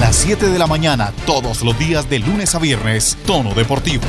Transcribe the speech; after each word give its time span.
las 0.00 0.14
7 0.16 0.46
de 0.46 0.58
la 0.58 0.68
mañana, 0.68 1.12
todos 1.26 1.62
los 1.62 1.76
días 1.76 2.08
de 2.08 2.20
lunes 2.20 2.54
a 2.54 2.60
viernes, 2.60 3.18
Tono 3.26 3.52
Deportivo. 3.52 4.04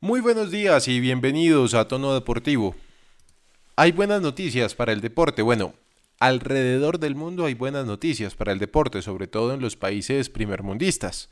Muy 0.00 0.20
buenos 0.20 0.50
días 0.50 0.88
y 0.88 1.00
bienvenidos 1.00 1.74
a 1.74 1.86
Tono 1.86 2.14
Deportivo. 2.14 2.74
Hay 3.76 3.92
buenas 3.92 4.22
noticias 4.22 4.74
para 4.74 4.92
el 4.92 5.02
deporte. 5.02 5.42
Bueno, 5.42 5.74
alrededor 6.18 6.98
del 6.98 7.14
mundo 7.14 7.44
hay 7.44 7.52
buenas 7.52 7.84
noticias 7.84 8.34
para 8.34 8.52
el 8.52 8.58
deporte, 8.58 9.02
sobre 9.02 9.26
todo 9.26 9.52
en 9.52 9.60
los 9.60 9.76
países 9.76 10.30
primermundistas. 10.30 11.28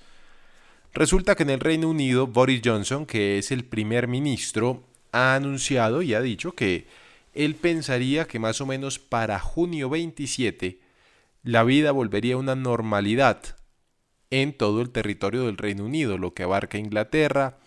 Resulta 0.93 1.35
que 1.37 1.45
en 1.45 1.51
el 1.51 1.61
Reino 1.61 1.89
Unido, 1.89 2.27
Boris 2.27 2.61
Johnson, 2.63 3.07
que 3.07 3.39
es 3.39 3.51
el 3.51 3.65
primer 3.65 4.09
ministro, 4.09 4.83
ha 5.13 5.35
anunciado 5.37 6.03
y 6.03 6.13
ha 6.13 6.21
dicho 6.21 6.53
que 6.53 6.87
él 7.37 7.55
pensaría 7.55 8.27
que 8.27 8.39
más 8.39 8.61
o 8.61 8.67
menos 8.67 8.99
para 8.99 9.39
junio 9.39 9.89
27 9.89 10.81
la 11.43 11.63
vida 11.63 11.93
volvería 11.93 12.35
a 12.35 12.39
una 12.39 12.57
normalidad 12.57 13.41
en 14.31 14.57
todo 14.57 14.83
el 14.83 14.91
territorio 14.91 15.47
del 15.47 15.57
Reino 15.57 15.85
Unido, 15.85 16.19
lo 16.19 16.35
que 16.35 16.43
abarca 16.43 16.79
Inglaterra, 16.79 17.59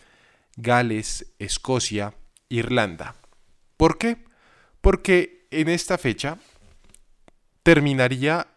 Gales, 0.58 1.34
Escocia, 1.39 2.13
Irlanda. 2.49 3.16
¿Por 3.77 3.97
qué? 3.97 4.17
Porque 4.81 5.47
en 5.52 5.70
esta 5.70 5.97
fecha 5.97 6.38
terminaría 7.63 8.47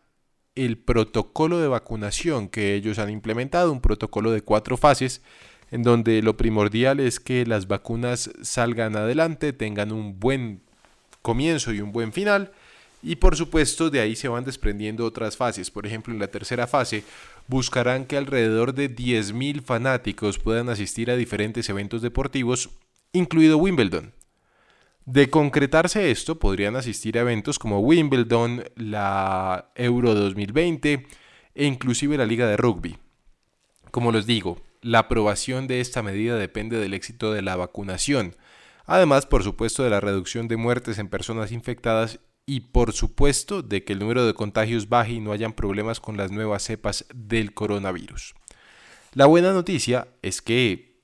el 0.54 0.78
protocolo 0.78 1.60
de 1.60 1.68
vacunación 1.68 2.48
que 2.48 2.74
ellos 2.74 2.98
han 2.98 3.10
implementado, 3.10 3.72
un 3.72 3.80
protocolo 3.80 4.32
de 4.32 4.42
cuatro 4.42 4.76
fases, 4.76 5.22
en 5.70 5.82
donde 5.82 6.20
lo 6.22 6.36
primordial 6.36 7.00
es 7.00 7.20
que 7.20 7.46
las 7.46 7.66
vacunas 7.68 8.30
salgan 8.42 8.96
adelante, 8.96 9.52
tengan 9.52 9.92
un 9.92 10.18
buen 10.18 10.62
comienzo 11.22 11.72
y 11.72 11.80
un 11.80 11.92
buen 11.92 12.12
final, 12.12 12.52
y 13.02 13.16
por 13.16 13.36
supuesto 13.36 13.90
de 13.90 14.00
ahí 14.00 14.14
se 14.14 14.28
van 14.28 14.44
desprendiendo 14.44 15.04
otras 15.04 15.36
fases. 15.36 15.70
Por 15.70 15.86
ejemplo, 15.86 16.12
en 16.12 16.20
la 16.20 16.28
tercera 16.28 16.66
fase 16.66 17.04
buscarán 17.48 18.04
que 18.04 18.16
alrededor 18.16 18.74
de 18.74 18.94
10.000 18.94 19.62
fanáticos 19.62 20.38
puedan 20.38 20.68
asistir 20.68 21.10
a 21.10 21.16
diferentes 21.16 21.68
eventos 21.68 22.02
deportivos, 22.02 22.70
incluido 23.12 23.58
Wimbledon. 23.58 24.12
De 25.04 25.30
concretarse 25.30 26.12
esto, 26.12 26.38
podrían 26.38 26.76
asistir 26.76 27.18
a 27.18 27.22
eventos 27.22 27.58
como 27.58 27.80
Wimbledon, 27.80 28.64
la 28.76 29.72
Euro 29.74 30.14
2020 30.14 31.06
e 31.54 31.64
inclusive 31.66 32.16
la 32.16 32.24
Liga 32.24 32.46
de 32.46 32.56
Rugby. 32.56 32.98
Como 33.90 34.12
les 34.12 34.26
digo, 34.26 34.62
la 34.80 35.00
aprobación 35.00 35.66
de 35.66 35.80
esta 35.80 36.02
medida 36.02 36.36
depende 36.36 36.78
del 36.78 36.94
éxito 36.94 37.32
de 37.32 37.42
la 37.42 37.56
vacunación, 37.56 38.36
además 38.86 39.26
por 39.26 39.42
supuesto 39.42 39.82
de 39.82 39.90
la 39.90 40.00
reducción 40.00 40.48
de 40.48 40.56
muertes 40.56 40.98
en 40.98 41.08
personas 41.08 41.52
infectadas 41.52 42.20
y 42.46 42.60
por 42.60 42.92
supuesto 42.92 43.62
de 43.62 43.84
que 43.84 43.92
el 43.92 44.00
número 44.00 44.26
de 44.26 44.34
contagios 44.34 44.88
baje 44.88 45.12
y 45.12 45.20
no 45.20 45.32
hayan 45.32 45.52
problemas 45.52 46.00
con 46.00 46.16
las 46.16 46.30
nuevas 46.30 46.62
cepas 46.62 47.06
del 47.14 47.54
coronavirus. 47.54 48.34
La 49.14 49.26
buena 49.26 49.52
noticia 49.52 50.08
es 50.22 50.42
que 50.42 51.00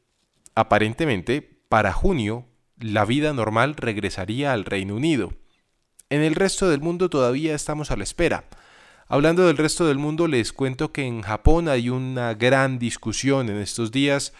aparentemente 0.54 1.42
para 1.68 1.92
junio 1.92 2.46
la 2.80 3.04
vida 3.04 3.32
normal 3.32 3.76
regresaría 3.76 4.52
al 4.52 4.64
Reino 4.64 4.94
Unido. 4.94 5.32
En 6.10 6.22
el 6.22 6.34
resto 6.34 6.68
del 6.68 6.80
mundo 6.80 7.10
todavía 7.10 7.54
estamos 7.54 7.90
a 7.90 7.96
la 7.96 8.04
espera. 8.04 8.44
Hablando 9.06 9.46
del 9.46 9.56
resto 9.56 9.86
del 9.86 9.98
mundo, 9.98 10.26
les 10.26 10.52
cuento 10.52 10.92
que 10.92 11.04
en 11.04 11.22
Japón 11.22 11.68
hay 11.68 11.88
una 11.88 12.34
gran 12.34 12.78
discusión 12.78 13.48
en 13.48 13.58
estos 13.58 13.90
días 13.90 14.32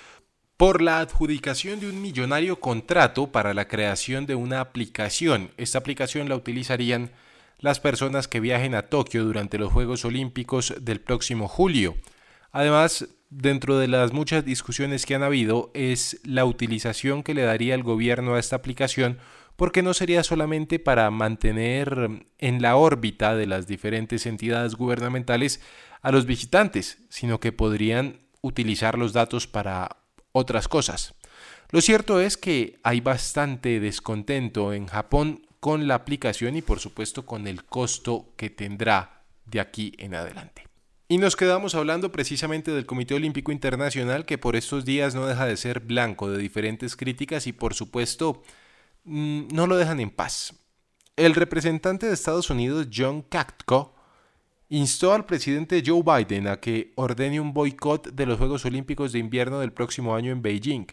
por 0.58 0.82
la 0.82 0.98
adjudicación 0.98 1.78
de 1.78 1.88
un 1.88 2.02
millonario 2.02 2.58
contrato 2.58 3.30
para 3.30 3.54
la 3.54 3.68
creación 3.68 4.26
de 4.26 4.34
una 4.34 4.60
aplicación. 4.60 5.52
Esta 5.56 5.78
aplicación 5.78 6.28
la 6.28 6.34
utilizarían 6.34 7.12
las 7.60 7.78
personas 7.78 8.26
que 8.26 8.40
viajen 8.40 8.74
a 8.74 8.82
Tokio 8.82 9.24
durante 9.24 9.56
los 9.56 9.72
Juegos 9.72 10.04
Olímpicos 10.04 10.74
del 10.80 11.00
próximo 11.00 11.46
julio. 11.46 11.94
Además, 12.50 13.08
dentro 13.30 13.78
de 13.78 13.86
las 13.86 14.12
muchas 14.12 14.44
discusiones 14.44 15.06
que 15.06 15.14
han 15.14 15.22
habido 15.22 15.70
es 15.74 16.20
la 16.24 16.44
utilización 16.44 17.22
que 17.22 17.34
le 17.34 17.42
daría 17.42 17.76
el 17.76 17.84
gobierno 17.84 18.34
a 18.34 18.41
esta 18.41 18.56
aplicación 18.56 19.18
porque 19.54 19.84
no 19.84 19.94
sería 19.94 20.24
solamente 20.24 20.80
para 20.80 21.08
mantener 21.12 22.26
en 22.38 22.62
la 22.62 22.74
órbita 22.74 23.36
de 23.36 23.47
las 23.47 23.68
diferentes 23.68 24.26
entidades 24.26 24.74
gubernamentales 24.74 25.60
a 26.02 26.10
los 26.10 26.26
visitantes, 26.26 26.98
sino 27.10 27.38
que 27.38 27.52
podrían 27.52 28.18
utilizar 28.41 28.98
los 28.98 29.12
datos 29.12 29.47
para 29.47 29.97
otras 30.38 30.69
cosas. 30.69 31.15
Lo 31.71 31.81
cierto 31.81 32.21
es 32.21 32.37
que 32.37 32.78
hay 32.82 33.00
bastante 33.00 33.81
descontento 33.81 34.72
en 34.72 34.87
Japón 34.87 35.47
con 35.60 35.87
la 35.87 35.97
aplicación 35.97 36.56
y 36.56 36.62
por 36.62 36.81
supuesto 36.81 37.26
con 37.26 37.47
el 37.47 37.65
costo 37.65 38.32
que 38.37 38.48
tendrá 38.48 39.22
de 39.44 39.60
aquí 39.60 39.93
en 39.98 40.15
adelante. 40.15 40.69
Y 41.09 41.19
nos 41.19 41.37
quedamos 41.37 41.75
hablando 41.75 42.12
precisamente 42.12 42.71
del 42.71 42.87
Comité 42.87 43.15
Olímpico 43.15 43.50
Internacional 43.50 44.27
que 44.27 44.37
por 44.37 44.56
estos 44.56 44.84
días 44.84 45.15
no 45.15 45.27
deja 45.27 45.47
de 45.47 45.56
ser 45.56 45.81
blanco 45.81 46.31
de 46.31 46.38
diferentes 46.38 46.97
críticas 46.97 47.47
y 47.47 47.53
por 47.53 47.75
supuesto 47.75 48.43
mm, 49.04 49.48
no 49.53 49.66
lo 49.66 49.77
dejan 49.77 50.00
en 50.00 50.10
paz. 50.10 50.54
El 51.16 51.34
representante 51.34 52.06
de 52.06 52.12
Estados 52.12 52.50
Unidos, 52.50 52.88
John 52.94 53.22
Katko, 53.22 53.94
instó 54.68 55.14
al 55.14 55.24
presidente 55.24 55.82
Joe 55.84 56.02
Biden 56.02 56.46
a 56.48 56.60
que 56.60 56.92
ordene 56.96 57.40
un 57.40 57.52
boicot 57.52 58.10
de 58.12 58.26
los 58.26 58.38
Juegos 58.38 58.64
Olímpicos 58.64 59.12
de 59.12 59.18
Invierno 59.18 59.60
del 59.60 59.72
próximo 59.72 60.14
año 60.14 60.32
en 60.32 60.42
Beijing. 60.42 60.86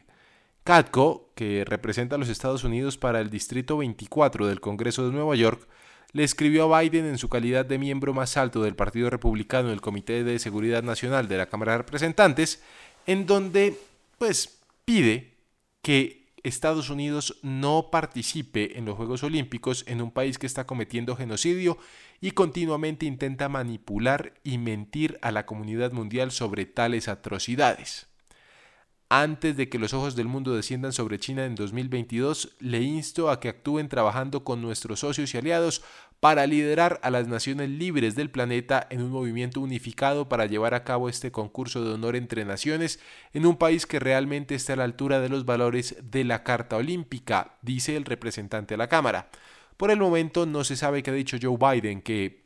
Katko, 0.63 1.31
que 1.35 1.63
representa 1.65 2.15
a 2.15 2.19
los 2.19 2.29
Estados 2.29 2.63
Unidos 2.63 2.97
para 2.97 3.19
el 3.19 3.29
Distrito 3.29 3.77
24 3.77 4.47
del 4.47 4.59
Congreso 4.59 5.05
de 5.05 5.13
Nueva 5.13 5.35
York, 5.35 5.67
le 6.11 6.23
escribió 6.23 6.73
a 6.73 6.81
Biden 6.81 7.05
en 7.05 7.17
su 7.17 7.29
calidad 7.29 7.65
de 7.65 7.77
miembro 7.77 8.13
más 8.13 8.37
alto 8.37 8.63
del 8.63 8.75
Partido 8.75 9.09
Republicano 9.09 9.69
del 9.69 9.81
Comité 9.81 10.23
de 10.23 10.39
Seguridad 10.39 10.81
Nacional 10.81 11.27
de 11.27 11.37
la 11.37 11.45
Cámara 11.45 11.73
de 11.73 11.79
Representantes, 11.79 12.63
en 13.05 13.25
donde 13.25 13.77
pues 14.17 14.57
pide 14.85 15.33
que 15.81 16.24
Estados 16.45 16.91
Unidos 16.91 17.39
no 17.41 17.89
participe 17.91 18.77
en 18.77 18.85
los 18.85 18.95
Juegos 18.95 19.23
Olímpicos 19.23 19.83
en 19.87 19.99
un 19.99 20.11
país 20.11 20.37
que 20.37 20.45
está 20.45 20.67
cometiendo 20.67 21.15
genocidio 21.15 21.79
y 22.21 22.31
continuamente 22.31 23.07
intenta 23.07 23.49
manipular 23.49 24.35
y 24.43 24.59
mentir 24.59 25.17
a 25.23 25.31
la 25.31 25.47
comunidad 25.47 25.91
mundial 25.91 26.31
sobre 26.31 26.65
tales 26.65 27.07
atrocidades. 27.07 28.07
Antes 29.09 29.55
de 29.55 29.69
que 29.69 29.77
los 29.77 29.93
ojos 29.93 30.15
del 30.15 30.27
mundo 30.27 30.55
desciendan 30.55 30.91
sobre 30.91 31.19
China 31.19 31.45
en 31.45 31.53
2022, 31.53 32.55
le 32.59 32.81
insto 32.81 33.29
a 33.29 33.39
que 33.39 33.49
actúen 33.49 33.87
trabajando 33.87 34.43
con 34.43 34.63
nuestros 34.63 35.01
socios 35.01 35.33
y 35.33 35.37
aliados 35.37 35.83
para 36.19 36.47
liderar 36.47 36.99
a 37.03 37.11
las 37.11 37.27
naciones 37.27 37.69
libres 37.69 38.15
del 38.15 38.31
planeta 38.31 38.87
en 38.89 39.03
un 39.03 39.11
movimiento 39.11 39.61
unificado 39.61 40.27
para 40.27 40.47
llevar 40.47 40.73
a 40.73 40.83
cabo 40.83 41.07
este 41.07 41.31
concurso 41.31 41.83
de 41.83 41.93
honor 41.93 42.15
entre 42.15 42.45
naciones 42.45 42.99
en 43.33 43.45
un 43.45 43.57
país 43.57 43.85
que 43.85 43.99
realmente 43.99 44.55
esté 44.55 44.73
a 44.73 44.77
la 44.77 44.85
altura 44.85 45.19
de 45.19 45.29
los 45.29 45.45
valores 45.45 45.97
de 46.01 46.23
la 46.23 46.43
Carta 46.43 46.77
Olímpica, 46.77 47.57
dice 47.61 47.95
el 47.95 48.05
representante 48.05 48.73
de 48.73 48.79
la 48.79 48.89
Cámara. 48.89 49.29
Por 49.77 49.91
el 49.91 49.99
momento 49.99 50.47
no 50.47 50.63
se 50.63 50.77
sabe 50.77 51.03
qué 51.03 51.11
ha 51.11 51.13
dicho 51.13 51.37
Joe 51.39 51.57
Biden, 51.57 52.01
que 52.01 52.44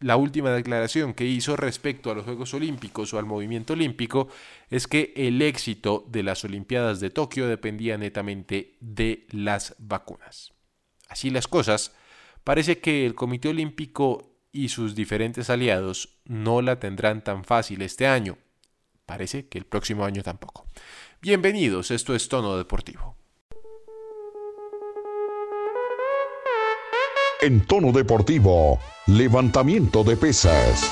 la 0.00 0.16
última 0.16 0.50
declaración 0.50 1.12
que 1.12 1.26
hizo 1.26 1.56
respecto 1.56 2.10
a 2.10 2.14
los 2.14 2.24
Juegos 2.24 2.54
Olímpicos 2.54 3.12
o 3.12 3.18
al 3.18 3.26
movimiento 3.26 3.74
olímpico 3.74 4.28
es 4.70 4.86
que 4.86 5.12
el 5.14 5.42
éxito 5.42 6.06
de 6.08 6.22
las 6.22 6.42
Olimpiadas 6.44 7.00
de 7.00 7.10
Tokio 7.10 7.46
dependía 7.46 7.98
netamente 7.98 8.76
de 8.80 9.26
las 9.30 9.74
vacunas. 9.78 10.54
Así 11.08 11.28
las 11.28 11.48
cosas, 11.48 11.94
parece 12.44 12.78
que 12.78 13.04
el 13.04 13.14
Comité 13.14 13.48
Olímpico 13.48 14.38
y 14.52 14.70
sus 14.70 14.94
diferentes 14.94 15.50
aliados 15.50 16.20
no 16.24 16.62
la 16.62 16.80
tendrán 16.80 17.22
tan 17.22 17.44
fácil 17.44 17.82
este 17.82 18.06
año. 18.06 18.38
Parece 19.04 19.48
que 19.48 19.58
el 19.58 19.66
próximo 19.66 20.04
año 20.04 20.22
tampoco. 20.22 20.66
Bienvenidos, 21.20 21.90
esto 21.90 22.14
es 22.14 22.28
Tono 22.28 22.56
Deportivo. 22.56 23.19
En 27.42 27.62
tono 27.62 27.90
deportivo, 27.90 28.78
levantamiento 29.06 30.04
de 30.04 30.14
pesas. 30.14 30.90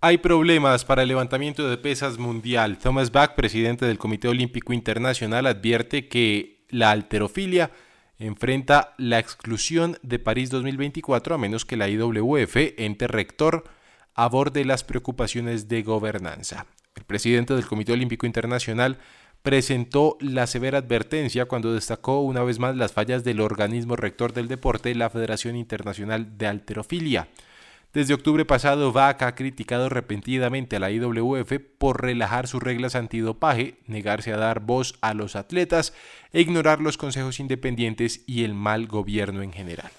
Hay 0.00 0.18
problemas 0.18 0.84
para 0.84 1.02
el 1.02 1.08
levantamiento 1.08 1.70
de 1.70 1.76
pesas 1.76 2.18
mundial. 2.18 2.78
Thomas 2.78 3.12
Bach, 3.12 3.36
presidente 3.36 3.86
del 3.86 3.96
Comité 3.96 4.26
Olímpico 4.26 4.72
Internacional, 4.72 5.46
advierte 5.46 6.08
que 6.08 6.66
la 6.68 6.90
alterofilia 6.90 7.70
enfrenta 8.18 8.96
la 8.98 9.20
exclusión 9.20 9.98
de 10.02 10.18
París 10.18 10.50
2024 10.50 11.36
a 11.36 11.38
menos 11.38 11.64
que 11.64 11.76
la 11.76 11.88
IWF, 11.88 12.56
ente 12.76 13.06
rector, 13.06 13.62
aborde 14.14 14.64
las 14.64 14.82
preocupaciones 14.82 15.68
de 15.68 15.84
gobernanza. 15.84 16.66
El 16.96 17.04
presidente 17.04 17.54
del 17.54 17.66
Comité 17.66 17.92
Olímpico 17.92 18.26
Internacional 18.26 18.98
presentó 19.42 20.16
la 20.20 20.46
severa 20.46 20.78
advertencia 20.78 21.46
cuando 21.46 21.72
destacó 21.72 22.20
una 22.20 22.42
vez 22.42 22.58
más 22.58 22.76
las 22.76 22.92
fallas 22.92 23.24
del 23.24 23.40
organismo 23.40 23.96
rector 23.96 24.32
del 24.32 24.48
deporte, 24.48 24.94
la 24.94 25.10
Federación 25.10 25.56
Internacional 25.56 26.36
de 26.36 26.46
Alterofilia. 26.46 27.28
Desde 27.92 28.14
octubre 28.14 28.44
pasado, 28.44 28.92
Vaca 28.92 29.26
ha 29.26 29.34
criticado 29.34 29.88
repentinamente 29.88 30.76
a 30.76 30.78
la 30.78 30.92
IWF 30.92 31.54
por 31.76 32.02
relajar 32.02 32.46
sus 32.46 32.62
reglas 32.62 32.94
antidopaje, 32.94 33.78
negarse 33.86 34.32
a 34.32 34.36
dar 34.36 34.60
voz 34.60 34.94
a 35.00 35.12
los 35.12 35.34
atletas 35.34 35.92
e 36.32 36.40
ignorar 36.40 36.80
los 36.80 36.96
consejos 36.96 37.40
independientes 37.40 38.22
y 38.28 38.44
el 38.44 38.54
mal 38.54 38.86
gobierno 38.86 39.42
en 39.42 39.52
general. 39.52 39.90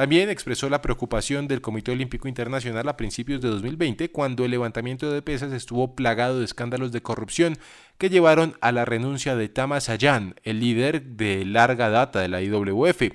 También 0.00 0.30
expresó 0.30 0.70
la 0.70 0.80
preocupación 0.80 1.46
del 1.46 1.60
Comité 1.60 1.92
Olímpico 1.92 2.26
Internacional 2.26 2.88
a 2.88 2.96
principios 2.96 3.42
de 3.42 3.48
2020 3.48 4.10
cuando 4.10 4.46
el 4.46 4.50
levantamiento 4.50 5.12
de 5.12 5.20
pesas 5.20 5.52
estuvo 5.52 5.94
plagado 5.94 6.38
de 6.38 6.46
escándalos 6.46 6.90
de 6.90 7.02
corrupción 7.02 7.58
que 7.98 8.08
llevaron 8.08 8.56
a 8.62 8.72
la 8.72 8.86
renuncia 8.86 9.36
de 9.36 9.50
Tama 9.50 9.78
Sayan, 9.78 10.36
el 10.42 10.60
líder 10.60 11.02
de 11.02 11.44
larga 11.44 11.90
data 11.90 12.20
de 12.20 12.28
la 12.28 12.40
IWF. 12.40 13.12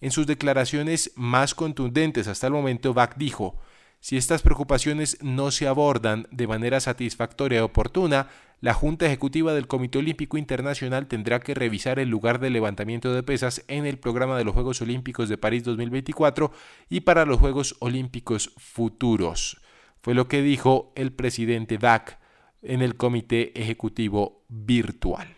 En 0.00 0.12
sus 0.12 0.28
declaraciones 0.28 1.10
más 1.16 1.56
contundentes 1.56 2.28
hasta 2.28 2.46
el 2.46 2.52
momento, 2.52 2.94
Bach 2.94 3.16
dijo, 3.16 3.58
si 4.02 4.16
estas 4.16 4.42
preocupaciones 4.42 5.16
no 5.22 5.52
se 5.52 5.68
abordan 5.68 6.26
de 6.32 6.48
manera 6.48 6.80
satisfactoria 6.80 7.60
y 7.60 7.62
oportuna, 7.62 8.26
la 8.60 8.74
Junta 8.74 9.06
Ejecutiva 9.06 9.54
del 9.54 9.68
Comité 9.68 9.98
Olímpico 9.98 10.36
Internacional 10.36 11.06
tendrá 11.06 11.38
que 11.38 11.54
revisar 11.54 12.00
el 12.00 12.08
lugar 12.08 12.40
de 12.40 12.50
levantamiento 12.50 13.14
de 13.14 13.22
pesas 13.22 13.64
en 13.68 13.86
el 13.86 13.98
programa 13.98 14.36
de 14.36 14.42
los 14.42 14.54
Juegos 14.54 14.82
Olímpicos 14.82 15.28
de 15.28 15.38
París 15.38 15.62
2024 15.62 16.50
y 16.90 17.02
para 17.02 17.24
los 17.24 17.38
Juegos 17.38 17.76
Olímpicos 17.78 18.52
futuros. 18.56 19.60
Fue 20.00 20.14
lo 20.14 20.26
que 20.26 20.42
dijo 20.42 20.92
el 20.96 21.12
presidente 21.12 21.78
Bach 21.78 22.18
en 22.60 22.82
el 22.82 22.96
Comité 22.96 23.52
Ejecutivo 23.54 24.42
Virtual. 24.48 25.28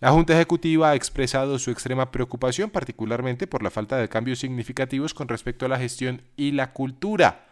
La 0.00 0.10
Junta 0.10 0.34
Ejecutiva 0.34 0.90
ha 0.90 0.94
expresado 0.94 1.58
su 1.58 1.70
extrema 1.70 2.10
preocupación 2.10 2.68
particularmente 2.68 3.46
por 3.46 3.62
la 3.62 3.70
falta 3.70 3.96
de 3.96 4.10
cambios 4.10 4.40
significativos 4.40 5.14
con 5.14 5.26
respecto 5.26 5.64
a 5.64 5.70
la 5.70 5.78
gestión 5.78 6.20
y 6.36 6.52
la 6.52 6.74
cultura 6.74 7.47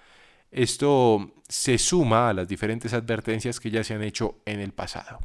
esto 0.56 1.32
se 1.48 1.78
suma 1.78 2.30
a 2.30 2.32
las 2.32 2.48
diferentes 2.48 2.94
advertencias 2.94 3.60
que 3.60 3.70
ya 3.70 3.84
se 3.84 3.94
han 3.94 4.02
hecho 4.02 4.40
en 4.46 4.58
el 4.60 4.72
pasado. 4.72 5.20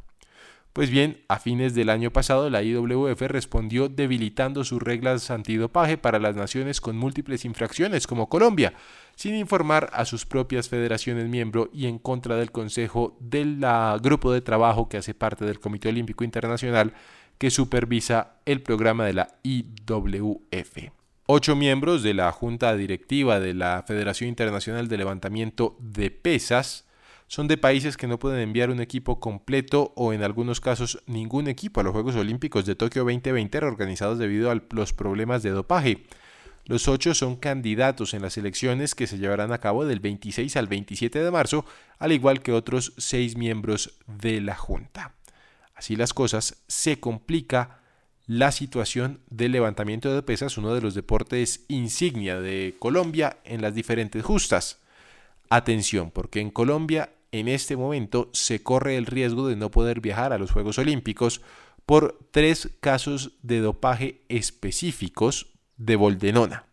Pues 0.72 0.88
bien, 0.88 1.22
a 1.28 1.38
fines 1.38 1.74
del 1.74 1.90
año 1.90 2.12
pasado 2.12 2.48
la 2.48 2.62
IWF 2.62 3.20
respondió 3.22 3.88
debilitando 3.88 4.64
sus 4.64 4.80
reglas 4.82 5.30
antidopaje 5.30 5.98
para 5.98 6.18
las 6.18 6.36
naciones 6.36 6.80
con 6.80 6.96
múltiples 6.96 7.44
infracciones 7.44 8.06
como 8.06 8.28
Colombia, 8.28 8.74
sin 9.14 9.34
informar 9.34 9.90
a 9.92 10.04
sus 10.04 10.24
propias 10.24 10.68
federaciones 10.68 11.28
miembro 11.28 11.68
y 11.72 11.86
en 11.86 11.98
contra 11.98 12.36
del 12.36 12.52
Consejo 12.52 13.16
del 13.20 13.64
grupo 14.00 14.32
de 14.32 14.40
trabajo 14.40 14.88
que 14.88 14.98
hace 14.98 15.12
parte 15.12 15.44
del 15.44 15.60
Comité 15.60 15.90
Olímpico 15.90 16.24
Internacional 16.24 16.94
que 17.36 17.50
supervisa 17.50 18.36
el 18.46 18.62
programa 18.62 19.04
de 19.04 19.12
la 19.14 19.28
IWF. 19.42 21.01
Ocho 21.26 21.54
miembros 21.54 22.02
de 22.02 22.14
la 22.14 22.32
Junta 22.32 22.74
Directiva 22.74 23.38
de 23.38 23.54
la 23.54 23.84
Federación 23.86 24.28
Internacional 24.28 24.88
de 24.88 24.96
Levantamiento 24.96 25.76
de 25.78 26.10
Pesas 26.10 26.84
son 27.28 27.46
de 27.46 27.56
países 27.56 27.96
que 27.96 28.08
no 28.08 28.18
pueden 28.18 28.40
enviar 28.40 28.70
un 28.70 28.80
equipo 28.80 29.20
completo 29.20 29.92
o 29.94 30.12
en 30.12 30.24
algunos 30.24 30.60
casos 30.60 31.00
ningún 31.06 31.46
equipo 31.46 31.78
a 31.78 31.84
los 31.84 31.92
Juegos 31.92 32.16
Olímpicos 32.16 32.66
de 32.66 32.74
Tokio 32.74 33.04
2020 33.04 33.60
reorganizados 33.60 34.18
debido 34.18 34.50
a 34.50 34.60
los 34.70 34.92
problemas 34.92 35.44
de 35.44 35.50
dopaje. 35.50 36.02
Los 36.64 36.88
ocho 36.88 37.14
son 37.14 37.36
candidatos 37.36 38.14
en 38.14 38.22
las 38.22 38.36
elecciones 38.36 38.96
que 38.96 39.06
se 39.06 39.18
llevarán 39.18 39.52
a 39.52 39.58
cabo 39.58 39.84
del 39.84 40.00
26 40.00 40.56
al 40.56 40.66
27 40.66 41.22
de 41.22 41.30
marzo, 41.30 41.64
al 42.00 42.10
igual 42.10 42.42
que 42.42 42.52
otros 42.52 42.94
seis 42.98 43.36
miembros 43.36 43.94
de 44.08 44.40
la 44.40 44.56
Junta. 44.56 45.14
Así 45.76 45.94
las 45.94 46.12
cosas, 46.12 46.64
se 46.66 46.98
complica 46.98 47.81
la 48.26 48.52
situación 48.52 49.20
del 49.30 49.52
levantamiento 49.52 50.14
de 50.14 50.22
pesas, 50.22 50.56
uno 50.56 50.74
de 50.74 50.80
los 50.80 50.94
deportes 50.94 51.64
insignia 51.68 52.40
de 52.40 52.76
Colombia 52.78 53.38
en 53.44 53.62
las 53.62 53.74
diferentes 53.74 54.24
justas. 54.24 54.80
Atención, 55.48 56.10
porque 56.10 56.40
en 56.40 56.50
Colombia 56.50 57.10
en 57.32 57.48
este 57.48 57.76
momento 57.76 58.30
se 58.32 58.62
corre 58.62 58.96
el 58.96 59.06
riesgo 59.06 59.48
de 59.48 59.56
no 59.56 59.70
poder 59.70 60.00
viajar 60.00 60.32
a 60.32 60.38
los 60.38 60.52
Juegos 60.52 60.78
Olímpicos 60.78 61.40
por 61.86 62.18
tres 62.30 62.70
casos 62.80 63.32
de 63.42 63.60
dopaje 63.60 64.22
específicos 64.28 65.48
de 65.76 65.96
Boldenona. 65.96 66.66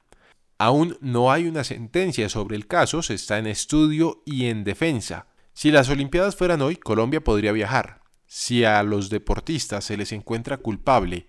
Aún 0.57 0.98
no 1.01 1.31
hay 1.31 1.48
una 1.48 1.63
sentencia 1.63 2.30
sobre 2.30 2.57
el 2.57 2.68
caso, 2.68 3.01
se 3.01 3.13
está 3.13 3.40
en 3.40 3.48
estudio 3.48 4.22
y 4.25 4.48
en 4.48 4.63
defensa. 4.63 5.28
Si 5.54 5.72
las 5.72 5.90
Olimpiadas 5.90 6.36
fueran 6.36 6.62
hoy, 6.62 6.75
Colombia 6.75 7.24
podría 7.24 7.54
viajar. 7.54 8.01
Si 8.28 8.63
a 8.66 8.84
los 8.84 9.10
deportistas 9.10 9.86
se 9.86 9.98
les 9.98 10.12
encuentra 10.12 10.57
culpable 10.57 11.28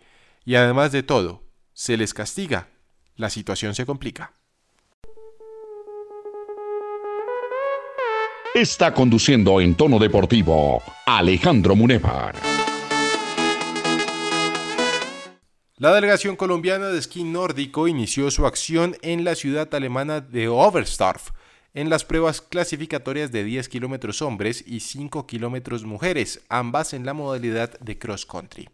y 0.51 0.57
además 0.57 0.91
de 0.91 1.05
todo, 1.05 1.45
se 1.73 1.97
les 1.97 2.13
castiga, 2.13 2.71
la 3.15 3.31
situación 3.31 3.73
se 3.73 3.87
complica. 3.87 4.33
Está 8.53 8.93
conduciendo 8.93 9.61
en 9.61 9.77
tono 9.77 10.01
deportivo 10.01 10.83
Alejandro 11.07 11.77
Munevar. 11.77 12.35
La 15.77 15.95
delegación 15.95 16.35
colombiana 16.35 16.89
de 16.89 16.99
esquí 16.99 17.23
nórdico 17.23 17.87
inició 17.87 18.29
su 18.33 18.45
acción 18.45 18.97
en 19.03 19.23
la 19.23 19.37
ciudad 19.37 19.73
alemana 19.73 20.21
de 20.21 20.49
Oberstdorf 20.49 21.31
en 21.75 21.91
las 21.91 22.05
pruebas 22.05 22.41
clasificatorias 22.41 23.31
de 23.31 23.45
10 23.45 23.69
kilómetros 23.69 24.21
hombres 24.21 24.65
y 24.67 24.81
5 24.81 25.29
kilómetros 25.29 25.85
mujeres, 25.85 26.41
ambas 26.49 26.93
en 26.93 27.07
la 27.07 27.15
modalidad 27.15 27.79
de 27.79 27.99
cross 27.99 28.27
country. 28.27 28.69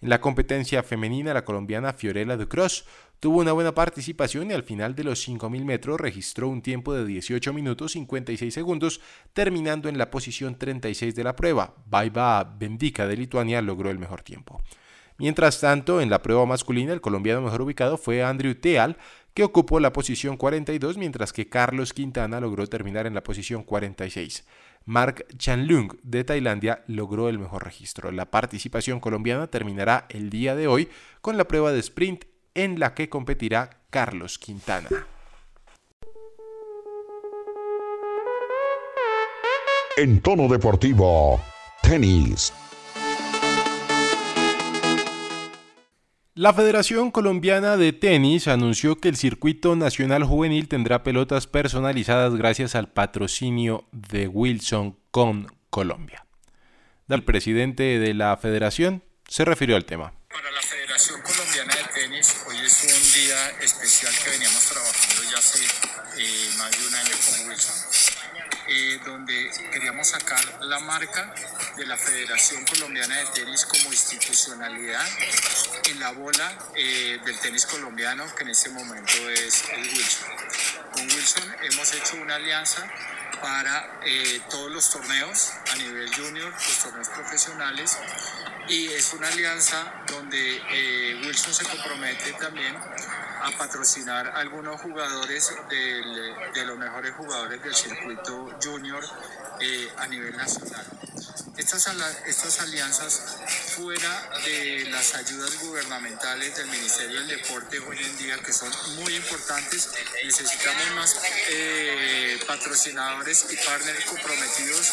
En 0.00 0.10
la 0.10 0.20
competencia 0.20 0.84
femenina, 0.84 1.34
la 1.34 1.44
colombiana 1.44 1.92
Fiorella 1.92 2.36
de 2.36 2.46
Cross 2.46 2.84
tuvo 3.18 3.40
una 3.40 3.50
buena 3.50 3.74
participación 3.74 4.50
y 4.50 4.54
al 4.54 4.62
final 4.62 4.94
de 4.94 5.02
los 5.02 5.28
5.000 5.28 5.64
metros 5.64 6.00
registró 6.00 6.48
un 6.48 6.62
tiempo 6.62 6.94
de 6.94 7.04
18 7.04 7.52
minutos 7.52 7.92
56 7.92 8.54
segundos, 8.54 9.00
terminando 9.32 9.88
en 9.88 9.98
la 9.98 10.10
posición 10.10 10.56
36 10.56 11.16
de 11.16 11.24
la 11.24 11.34
prueba. 11.34 11.74
Baiba 11.86 12.44
Bendica 12.44 13.08
de 13.08 13.16
Lituania 13.16 13.60
logró 13.60 13.90
el 13.90 13.98
mejor 13.98 14.22
tiempo. 14.22 14.62
Mientras 15.18 15.58
tanto, 15.60 16.00
en 16.00 16.10
la 16.10 16.22
prueba 16.22 16.46
masculina, 16.46 16.92
el 16.92 17.00
colombiano 17.00 17.40
mejor 17.40 17.62
ubicado 17.62 17.98
fue 17.98 18.22
Andrew 18.22 18.54
Teal, 18.54 18.96
que 19.34 19.44
ocupó 19.44 19.80
la 19.80 19.92
posición 19.92 20.36
42, 20.36 20.96
mientras 20.96 21.32
que 21.32 21.48
Carlos 21.48 21.92
Quintana 21.92 22.40
logró 22.40 22.66
terminar 22.66 23.06
en 23.06 23.14
la 23.14 23.22
posición 23.22 23.62
46. 23.62 24.44
Mark 24.84 25.26
Chanlung 25.36 25.92
de 26.02 26.24
Tailandia 26.24 26.82
logró 26.86 27.28
el 27.28 27.38
mejor 27.38 27.64
registro. 27.64 28.10
La 28.10 28.30
participación 28.30 29.00
colombiana 29.00 29.46
terminará 29.46 30.06
el 30.08 30.30
día 30.30 30.56
de 30.56 30.66
hoy 30.66 30.88
con 31.20 31.36
la 31.36 31.46
prueba 31.46 31.72
de 31.72 31.80
sprint 31.80 32.24
en 32.54 32.80
la 32.80 32.94
que 32.94 33.08
competirá 33.08 33.70
Carlos 33.90 34.38
Quintana. 34.38 34.88
En 39.96 40.20
tono 40.20 40.48
deportivo, 40.48 41.40
tenis. 41.82 42.52
La 46.38 46.54
Federación 46.54 47.10
Colombiana 47.10 47.76
de 47.76 47.92
Tenis 47.92 48.46
anunció 48.46 49.00
que 49.00 49.08
el 49.08 49.16
circuito 49.16 49.74
nacional 49.74 50.22
juvenil 50.22 50.68
tendrá 50.68 51.02
pelotas 51.02 51.48
personalizadas 51.48 52.32
gracias 52.36 52.76
al 52.76 52.92
patrocinio 52.92 53.88
de 53.90 54.28
Wilson 54.28 54.96
con 55.10 55.52
Colombia. 55.68 56.26
El 57.08 57.24
presidente 57.24 57.98
de 57.98 58.14
la 58.14 58.36
federación 58.36 59.02
se 59.26 59.44
refirió 59.44 59.74
al 59.74 59.84
tema. 59.84 60.14
Para 60.30 60.48
la 60.52 60.62
Federación 60.62 61.20
Colombiana 61.22 61.74
de 61.74 62.00
Tenis, 62.00 62.36
hoy 62.46 62.56
es 62.64 62.84
un 62.84 63.20
día 63.20 63.50
especial 63.60 64.12
que 64.22 64.30
veníamos 64.30 64.64
trabajando 64.64 65.28
ya 65.32 65.38
hace 65.38 65.64
eh, 66.18 66.50
más 66.56 66.70
de 66.70 66.86
un 66.86 66.94
año 66.94 67.14
con 67.18 67.48
Wilson 67.48 67.87
eh, 68.70 69.00
donde 69.04 69.50
queríamos 69.72 70.08
sacar 70.08 70.44
la 70.60 70.78
marca 70.80 71.34
de 71.76 71.86
la 71.86 71.96
Federación 71.96 72.64
Colombiana 72.66 73.16
de 73.16 73.26
Tenis 73.26 73.64
como 73.64 73.90
institucionalidad 73.90 75.06
en 75.84 75.98
la 75.98 76.10
bola 76.10 76.52
eh, 76.74 77.18
del 77.24 77.38
tenis 77.38 77.64
colombiano, 77.64 78.26
que 78.34 78.42
en 78.42 78.50
este 78.50 78.68
momento 78.68 79.12
es 79.30 79.64
el 79.70 79.80
Wilson. 79.80 80.28
Con 80.92 81.02
Wilson 81.04 81.56
hemos 81.62 81.94
hecho 81.94 82.16
una 82.16 82.34
alianza 82.34 82.86
para 83.40 84.00
eh, 84.04 84.42
todos 84.50 84.70
los 84.70 84.90
torneos 84.90 85.52
a 85.72 85.76
nivel 85.76 86.14
junior, 86.14 86.52
los 86.52 86.78
torneos 86.78 87.08
profesionales, 87.08 87.96
y 88.68 88.88
es 88.88 89.14
una 89.14 89.28
alianza 89.28 90.04
donde 90.08 91.16
Wilson 91.24 91.54
se 91.54 91.64
compromete 91.64 92.34
también 92.34 92.76
patrocinar 93.56 94.32
algunos 94.34 94.80
jugadores 94.80 95.52
de 95.68 96.64
los 96.64 96.78
mejores 96.78 97.14
jugadores 97.14 97.62
del 97.62 97.74
circuito 97.74 98.58
junior 98.62 99.04
eh, 99.60 99.88
a 99.96 100.06
nivel 100.06 100.36
nacional. 100.36 100.86
Estas, 101.56 101.88
estas 102.26 102.60
alianzas 102.60 103.38
fuera 103.74 104.30
de 104.44 104.86
las 104.90 105.14
ayudas 105.16 105.58
gubernamentales 105.60 106.56
del 106.56 106.68
Ministerio 106.68 107.18
del 107.18 107.28
Deporte 107.28 107.80
hoy 107.80 107.98
en 107.98 108.18
día 108.18 108.38
que 108.38 108.52
son 108.52 108.70
muy 108.96 109.16
importantes, 109.16 109.90
necesitamos 110.24 110.90
más 110.94 111.16
eh, 111.50 112.38
patrocinadores 112.46 113.46
y 113.50 113.56
partners 113.56 114.04
comprometidos 114.04 114.92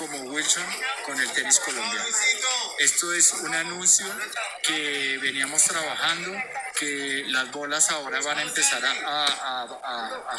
como 0.00 0.18
Wilson 0.32 0.64
con 1.04 1.20
el 1.20 1.30
tenis 1.32 1.60
colombiano. 1.60 2.08
Esto 2.78 3.12
es 3.12 3.34
un 3.34 3.54
anuncio 3.54 4.06
que 4.62 5.18
veníamos 5.20 5.62
trabajando 5.64 6.32
que 6.78 7.24
las 7.28 7.50
bolas 7.52 7.90
ahora 7.90 8.18
van 8.22 8.38
a 8.38 8.42
empezar 8.42 8.82
a, 8.82 9.66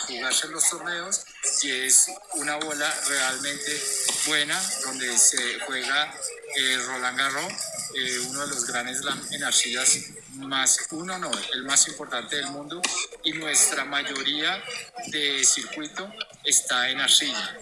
jugarse 0.07 0.47
en 0.47 0.53
los 0.53 0.67
torneos 0.67 1.25
y 1.61 1.71
es 1.71 2.07
una 2.33 2.55
bola 2.55 2.91
realmente 3.07 3.79
buena 4.25 4.59
donde 4.83 5.15
se 5.15 5.59
juega 5.59 6.11
eh, 6.55 6.77
Roland 6.87 7.17
Garros, 7.17 7.53
eh, 7.95 8.19
uno 8.29 8.41
de 8.41 8.47
los 8.47 8.65
grandes 8.65 9.01
en 9.29 9.43
arcillas 9.43 9.99
más 10.37 10.87
uno 10.91 11.19
no, 11.19 11.31
el 11.53 11.63
más 11.63 11.87
importante 11.87 12.37
del 12.37 12.47
mundo 12.47 12.81
y 13.23 13.33
nuestra 13.33 13.85
mayoría 13.85 14.63
de 15.07 15.43
circuito 15.45 16.11
está 16.43 16.89
en 16.89 16.99
arcilla. 16.99 17.59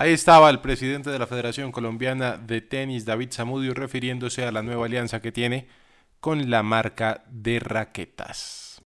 Ahí 0.00 0.12
estaba 0.12 0.48
el 0.48 0.60
presidente 0.60 1.10
de 1.10 1.18
la 1.18 1.26
Federación 1.26 1.72
Colombiana 1.72 2.36
de 2.36 2.60
Tenis, 2.60 3.04
David 3.04 3.32
Zamudio, 3.32 3.74
refiriéndose 3.74 4.44
a 4.44 4.52
la 4.52 4.62
nueva 4.62 4.86
alianza 4.86 5.20
que 5.20 5.32
tiene 5.32 5.66
con 6.20 6.50
la 6.50 6.62
marca 6.62 7.24
de 7.28 7.58
raquetas. 7.58 8.80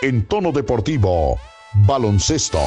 En 0.00 0.26
tono 0.26 0.52
deportivo, 0.52 1.38
baloncesto. 1.86 2.60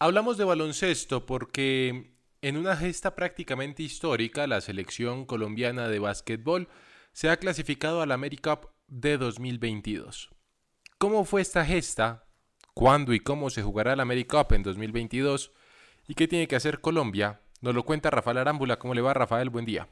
Hablamos 0.00 0.38
de 0.38 0.44
baloncesto 0.44 1.24
porque 1.24 2.10
en 2.42 2.56
una 2.56 2.76
gesta 2.76 3.14
prácticamente 3.14 3.84
histórica, 3.84 4.48
la 4.48 4.60
selección 4.60 5.24
colombiana 5.24 5.86
de 5.86 6.00
básquetbol 6.00 6.68
se 7.12 7.30
ha 7.30 7.36
clasificado 7.36 8.02
al 8.02 8.10
AmeriCup 8.10 8.75
de 8.88 9.18
2022. 9.18 10.30
¿Cómo 10.98 11.24
fue 11.24 11.40
esta 11.40 11.64
gesta? 11.64 12.24
¿Cuándo 12.74 13.12
y 13.12 13.20
cómo 13.20 13.50
se 13.50 13.62
jugará 13.62 13.92
el 13.92 14.00
AmeriCup 14.00 14.52
en 14.52 14.62
2022? 14.62 15.52
¿Y 16.08 16.14
qué 16.14 16.28
tiene 16.28 16.46
que 16.46 16.56
hacer 16.56 16.80
Colombia? 16.80 17.40
Nos 17.60 17.74
lo 17.74 17.84
cuenta 17.84 18.10
Rafael 18.10 18.38
Arámbula. 18.38 18.78
¿Cómo 18.78 18.94
le 18.94 19.00
va, 19.00 19.14
Rafael? 19.14 19.50
Buen 19.50 19.64
día. 19.64 19.88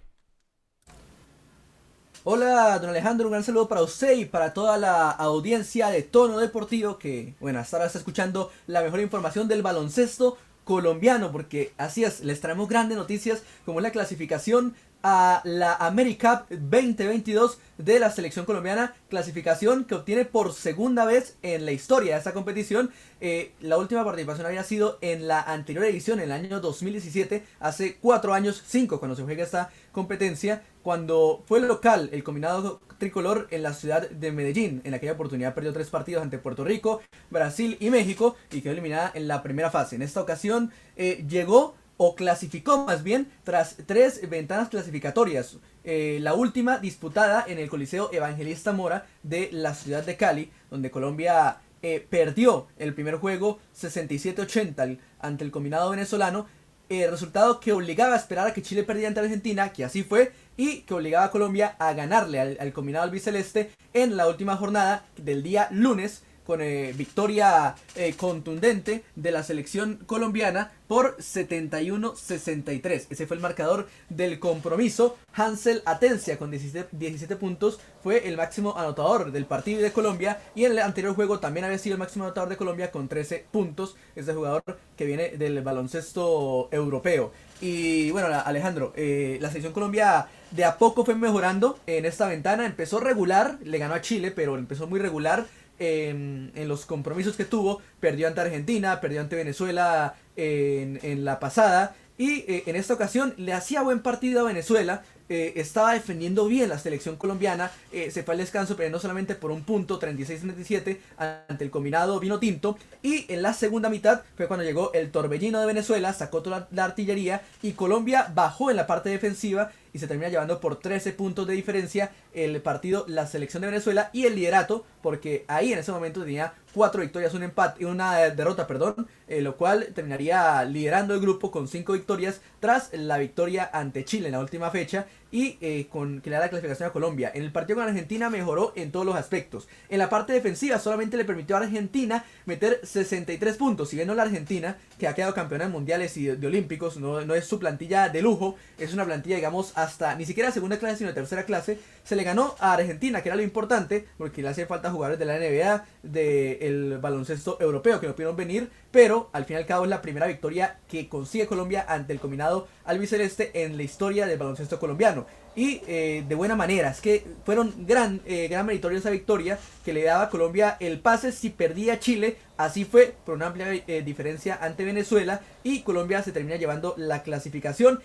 Hola, 2.27 2.79
don 2.79 2.89
Alejandro, 2.89 3.27
un 3.27 3.33
gran 3.33 3.45
saludo 3.45 3.69
para 3.69 3.83
usted 3.83 4.17
y 4.17 4.25
para 4.25 4.55
toda 4.55 4.79
la 4.79 5.11
audiencia 5.11 5.91
de 5.91 6.03
Tono 6.03 6.39
Deportivo 6.39 6.99
que, 6.99 7.35
bueno, 7.39 7.59
hasta 7.59 7.77
ahora 7.77 7.87
está 7.87 7.99
escuchando 7.99 8.51
la 8.67 8.81
mejor 8.81 9.01
información 9.01 9.47
del 9.47 9.61
baloncesto 9.61 10.39
colombiano, 10.65 11.31
porque 11.33 11.75
así 11.77 12.03
es, 12.03 12.21
les 12.21 12.41
traemos 12.41 12.69
grandes 12.69 12.97
noticias 12.97 13.43
como 13.67 13.81
la 13.83 13.91
clasificación 13.91 14.75
a 15.07 15.43
la 15.45 15.75
AmeriCup 15.75 16.49
2022 16.49 17.59
de 17.77 18.01
la 18.01 18.11
selección 18.11 18.47
colombiana, 18.47 18.95
clasificación 19.11 19.85
que 19.85 19.95
obtiene 19.95 20.25
por 20.25 20.55
segunda 20.55 21.05
vez 21.05 21.37
en 21.43 21.67
la 21.67 21.73
historia 21.73 22.15
de 22.15 22.19
esta 22.19 22.33
competición. 22.33 22.91
Eh, 23.21 23.53
la 23.61 23.77
última 23.77 24.03
participación 24.03 24.47
había 24.47 24.65
sido 24.65 24.97
en 25.03 25.29
la 25.29 25.43
anterior 25.43 25.85
edición, 25.85 26.21
en 26.21 26.25
el 26.25 26.33
año 26.33 26.59
2017, 26.59 27.45
hace 27.61 27.99
cuatro 27.99 28.33
años, 28.33 28.63
cinco, 28.67 28.99
cuando 28.99 29.15
se 29.15 29.25
juega 29.25 29.45
esta 29.45 29.71
competencia, 29.93 30.63
cuando 30.83 31.45
fue 31.47 31.61
local 31.61 32.09
el 32.11 32.25
combinado 32.25 32.81
tricolor 32.97 33.49
en 33.51 33.63
la 33.63 33.75
ciudad 33.75 34.09
de 34.09 34.33
Medellín. 34.33 34.81
En 34.85 34.95
aquella 34.95 35.13
oportunidad 35.13 35.55
perdió 35.55 35.75
tres 35.75 35.91
partidos 35.91 36.23
ante 36.23 36.39
Puerto 36.39 36.65
Rico, 36.65 37.03
Brasil 37.31 37.77
y 37.79 37.91
México 37.91 38.37
y 38.51 38.63
quedó 38.63 38.73
eliminada 38.73 39.13
en 39.15 39.29
la 39.29 39.43
primera 39.43 39.71
fase. 39.71 39.97
En 39.97 40.03
esta 40.03 40.23
ocasión 40.23 40.73
eh, 40.97 41.27
llegó 41.29 41.75
o 41.97 42.15
clasificó 42.15 42.85
más 42.85 43.03
bien 43.03 43.31
tras 43.45 43.77
tres 43.87 44.29
ventanas 44.29 44.69
clasificatorias. 44.69 45.59
Eh, 45.85 46.19
la 46.21 46.35
última 46.35 46.79
disputada 46.79 47.45
en 47.47 47.59
el 47.59 47.69
Coliseo 47.69 48.11
Evangelista 48.13 48.73
Mora 48.73 49.07
de 49.23 49.51
la 49.53 49.75
ciudad 49.75 50.05
de 50.05 50.17
Cali, 50.17 50.51
donde 50.71 50.91
Colombia 50.91 51.59
eh, 51.83 52.05
perdió 52.09 52.67
el 52.79 52.95
primer 52.95 53.17
juego 53.17 53.59
67-80 53.79 54.99
ante 55.21 55.45
el 55.45 55.51
combinado 55.51 55.91
venezolano. 55.91 56.47
Eh, 56.91 57.09
resultado 57.11 57.61
que 57.61 57.73
obligaba 57.73 58.15
a 58.15 58.19
esperar 58.19 58.47
a 58.47 58.53
que 58.53 58.61
Chile 58.61 58.85
perdiera 58.85 59.09
ante 59.09 59.21
Argentina, 59.21 59.73
que 59.73 59.85
así 59.85 60.03
fue, 60.03 60.33
y 60.57 60.83
que 60.83 60.95
obligaba 60.95 61.27
a 61.27 61.31
Colombia 61.31 61.77
a 61.79 61.93
ganarle 61.95 62.41
al, 62.41 62.57
al 62.61 62.73
combinado 62.73 63.05
albiceleste 63.05 63.71
en 63.95 64.17
la 64.17 64.29
última 64.29 64.57
jornada 64.57 65.07
del 65.17 65.43
día 65.43 65.69
lunes 65.71 66.23
con 66.47 66.61
eh, 66.61 66.93
victoria 66.97 67.75
eh, 67.95 68.15
contundente 68.15 69.05
de 69.15 69.31
la 69.33 69.43
selección 69.43 70.01
colombiana 70.07 70.73
por 70.89 71.17
71-63. 71.17 73.07
Ese 73.11 73.27
fue 73.27 73.37
el 73.37 73.43
marcador 73.43 73.89
del 74.09 74.39
compromiso. 74.39 75.17
Hansel 75.33 75.83
Atencia 75.87 76.39
con 76.39 76.51
17, 76.51 77.37
puntos 77.37 77.81
fue 78.03 78.29
el 78.29 78.37
máximo 78.37 78.77
anotador 78.77 79.33
del 79.33 79.47
partido 79.47 79.81
de 79.81 79.93
Colombia 79.93 80.41
y 80.55 80.65
en 80.65 80.73
el 80.73 80.79
anterior 80.79 81.15
juego 81.15 81.41
también 81.41 81.65
había 81.65 81.79
sido 81.79 81.95
el 81.95 82.01
máximo 82.01 82.25
anotador 82.25 82.51
de 82.51 82.57
Colombia 82.57 82.91
con 82.91 83.09
13 83.09 83.47
puntos. 83.51 83.97
Este 84.15 84.35
jugador 84.35 84.63
que 84.97 85.07
viene 85.07 85.31
del 85.31 85.63
baloncesto 85.63 86.69
europeo. 86.71 87.33
Y 87.61 88.11
bueno, 88.11 88.29
Alejandro, 88.45 88.93
eh, 88.95 89.39
la 89.41 89.49
selección 89.49 89.73
Colombia 89.73 90.27
de 90.51 90.65
a 90.65 90.77
poco 90.77 91.05
fue 91.05 91.15
mejorando 91.15 91.79
en 91.87 92.05
esta 92.05 92.29
ventana. 92.29 92.67
Empezó 92.67 93.01
regular, 93.01 93.59
le 93.65 93.79
ganó 93.79 93.95
a 93.95 94.03
Chile, 94.03 94.31
pero 94.31 94.57
empezó 94.59 94.87
muy 94.87 95.01
regular 95.01 95.47
en, 95.79 96.53
los 96.69 96.87
compromisos 96.87 97.37
que 97.37 97.45
tuvo. 97.45 97.81
Perdió 98.01 98.29
ante 98.29 98.41
Argentina, 98.41 99.01
perdió 99.01 99.21
ante 99.21 99.37
Venezuela 99.37 100.15
en, 100.37 101.01
en 101.03 101.25
la 101.25 101.41
pasada. 101.41 101.97
Y 102.17 102.45
eh, 102.51 102.63
en 102.67 102.77
esta 102.77 102.95
ocasión 102.95 103.35
le 103.37 103.53
hacía 103.53 103.83
buen 103.83 104.01
partido 104.01 104.41
a 104.41 104.45
Venezuela. 104.45 105.03
Eh, 105.29 105.55
estaba 105.57 105.95
defendiendo 105.95 106.47
bien 106.47 106.69
la 106.69 106.79
selección 106.79 107.17
colombiana. 107.17 107.71
Eh, 107.93 108.11
se 108.11 108.23
fue 108.23 108.35
al 108.35 108.39
descanso 108.39 108.77
perdiendo 108.77 108.99
solamente 108.99 109.35
por 109.35 109.51
un 109.51 109.63
punto, 109.63 109.99
36-37, 109.99 110.99
ante 111.17 111.65
el 111.65 111.71
combinado 111.71 112.21
vino 112.21 112.39
tinto. 112.39 112.77
Y 113.03 113.33
en 113.33 113.43
la 113.43 113.55
segunda 113.55 113.89
mitad 113.89 114.23
fue 114.37 114.49
cuando 114.49 114.65
llegó 114.65 114.93
el 114.93 115.11
torbellino 115.11 115.61
de 115.61 115.67
Venezuela, 115.67 116.13
sacó 116.13 116.43
toda 116.43 116.69
la 116.71 116.85
artillería 116.85 117.43
y 117.63 117.73
Colombia 117.73 118.31
bajó 118.35 118.71
en 118.71 118.77
la 118.77 118.87
parte 118.87 119.09
defensiva 119.11 119.71
y 119.93 119.99
se 119.99 120.09
termina 120.09 120.29
llevando 120.29 120.61
por 120.61 120.81
13 120.81 121.13
puntos 121.13 121.47
de 121.47 121.55
diferencia 121.55 122.11
el 122.33 122.61
partido 122.61 123.05
la 123.07 123.27
selección 123.27 123.61
de 123.61 123.69
Venezuela 123.69 124.11
y 124.13 124.27
el 124.27 124.35
liderato 124.35 124.85
porque 125.03 125.45
ahí 125.47 125.73
en 125.73 125.79
ese 125.79 125.93
momento 125.93 126.21
tenía 126.21 126.53
cuatro 126.75 127.01
victorias, 127.01 127.33
un 127.35 127.45
empate 127.45 127.83
y 127.83 127.87
una 127.87 128.17
derrota, 128.17 128.67
perdón, 128.67 129.07
eh, 129.29 129.41
lo 129.41 129.57
cual 129.57 129.89
terminaría 129.95 130.65
liderando 130.65 131.15
el 131.15 131.21
grupo 131.21 131.51
con 131.51 131.69
cinco 131.69 131.95
victorias 131.95 132.41
tras 132.61 132.93
la 132.93 133.17
victoria 133.19 133.71
ante 133.73 134.05
Chile 134.05 134.27
en 134.27 134.33
la 134.33 134.41
última 134.41 134.71
fecha 134.71 135.07
y 135.35 135.59
eh, 135.61 135.89
con 135.91 136.21
que 136.21 136.31
le 136.31 136.37
da 136.37 136.43
la 136.43 136.49
clasificación 136.49 136.89
a 136.89 136.93
Colombia. 136.93 137.33
En 137.35 137.43
el 137.43 137.51
partido 137.51 137.81
con 137.81 137.89
Argentina 137.89 138.31
mejoró 138.31 138.73
en 138.77 138.93
todos 138.93 139.05
los 139.05 139.17
aspectos. 139.17 139.67
En 139.89 139.99
la 139.99 140.09
parte 140.09 140.33
defensiva 140.33 140.79
solamente 140.79 141.17
le 141.17 141.25
permitió 141.25 141.57
a 141.57 141.59
Argentina 141.59 142.25
meter 142.47 142.79
63 142.85 143.57
puntos. 143.57 143.89
Si 143.89 143.97
bien 143.97 144.07
no 144.07 144.15
la 144.15 144.23
Argentina, 144.23 144.77
que 144.97 145.09
ha 145.09 145.15
quedado 145.17 145.35
campeona 145.35 145.65
de 145.65 145.73
mundiales 145.73 146.17
y 146.19 146.27
de, 146.27 146.47
olímpicos, 146.47 146.99
no, 146.99 147.23
no, 147.23 147.35
es 147.35 147.47
su 147.47 147.59
plantilla 147.59 148.09
de 148.11 148.23
lujo, 148.23 148.55
es 148.79 148.95
una 148.95 149.05
plantilla, 149.05 149.35
digamos, 149.35 149.73
hasta 149.75 150.15
ni 150.15 150.25
siquiera 150.25 150.53
segunda 150.53 150.79
clase, 150.79 150.99
sino 150.99 151.13
tercera 151.13 151.45
clase. 151.45 151.81
Se 152.05 152.15
le 152.15 152.23
ganó 152.23 152.55
a 152.61 152.75
Argentina, 152.75 153.21
que 153.21 153.31
era 153.31 153.35
lo 153.35 153.43
importante, 153.43 154.07
porque 154.17 154.41
le 154.41 154.51
hace 154.51 154.67
falta 154.67 154.93
jugadores 154.93 155.19
de 155.19 155.25
la 155.25 155.37
NBA, 155.37 155.85
del 156.05 156.99
baloncesto 156.99 157.59
europeo, 157.61 157.99
que 157.99 158.07
no 158.07 158.13
pudieron 158.13 158.37
venir, 158.37 158.71
pero 158.95 159.29
al 159.33 159.45
fin 159.45 159.57
y 159.57 159.59
al 159.59 159.67
cabo 159.67 159.83
es 159.83 159.91
la 159.91 160.01
primera 160.01 160.29
victoria 160.29 160.79
que 160.89 161.09
consigue 161.09 161.49
Colombia 161.49 161.85
ante 161.89 162.13
el 162.13 162.21
combinado 162.21 162.69
albiceleste 162.85 163.65
en 163.65 163.77
la 163.77 163.83
historia 163.83 164.25
del 164.25 164.39
baloncesto 164.39 164.79
colombiano. 164.79 165.27
Y 165.57 165.81
eh, 165.89 166.25
de 166.29 166.35
buena 166.37 166.55
manera, 166.55 166.91
es 166.91 167.01
que 167.01 167.27
fueron 167.45 167.75
gran, 167.89 168.21
eh, 168.25 168.47
gran 168.47 168.71
esa 168.71 169.11
victoria 169.11 169.59
que 169.85 169.93
le 169.93 170.05
daba 170.05 170.23
a 170.23 170.31
Colombia 170.31 170.77
el 170.79 171.01
pase 171.01 171.33
si 171.33 171.51
perdía 171.51 171.99
Chile. 171.99 172.37
Así 172.57 172.85
fue, 172.85 173.17
por 173.27 173.35
una 173.35 173.49
amplia 173.49 173.67
eh, 173.73 174.03
diferencia 174.05 174.61
ante 174.61 174.85
Venezuela. 174.85 175.41
Y 175.65 175.81
Colombia 175.83 176.23
se 176.23 176.31
termina 176.31 176.55
llevando 176.55 176.95
la 176.97 177.25
clasificación 177.25 178.01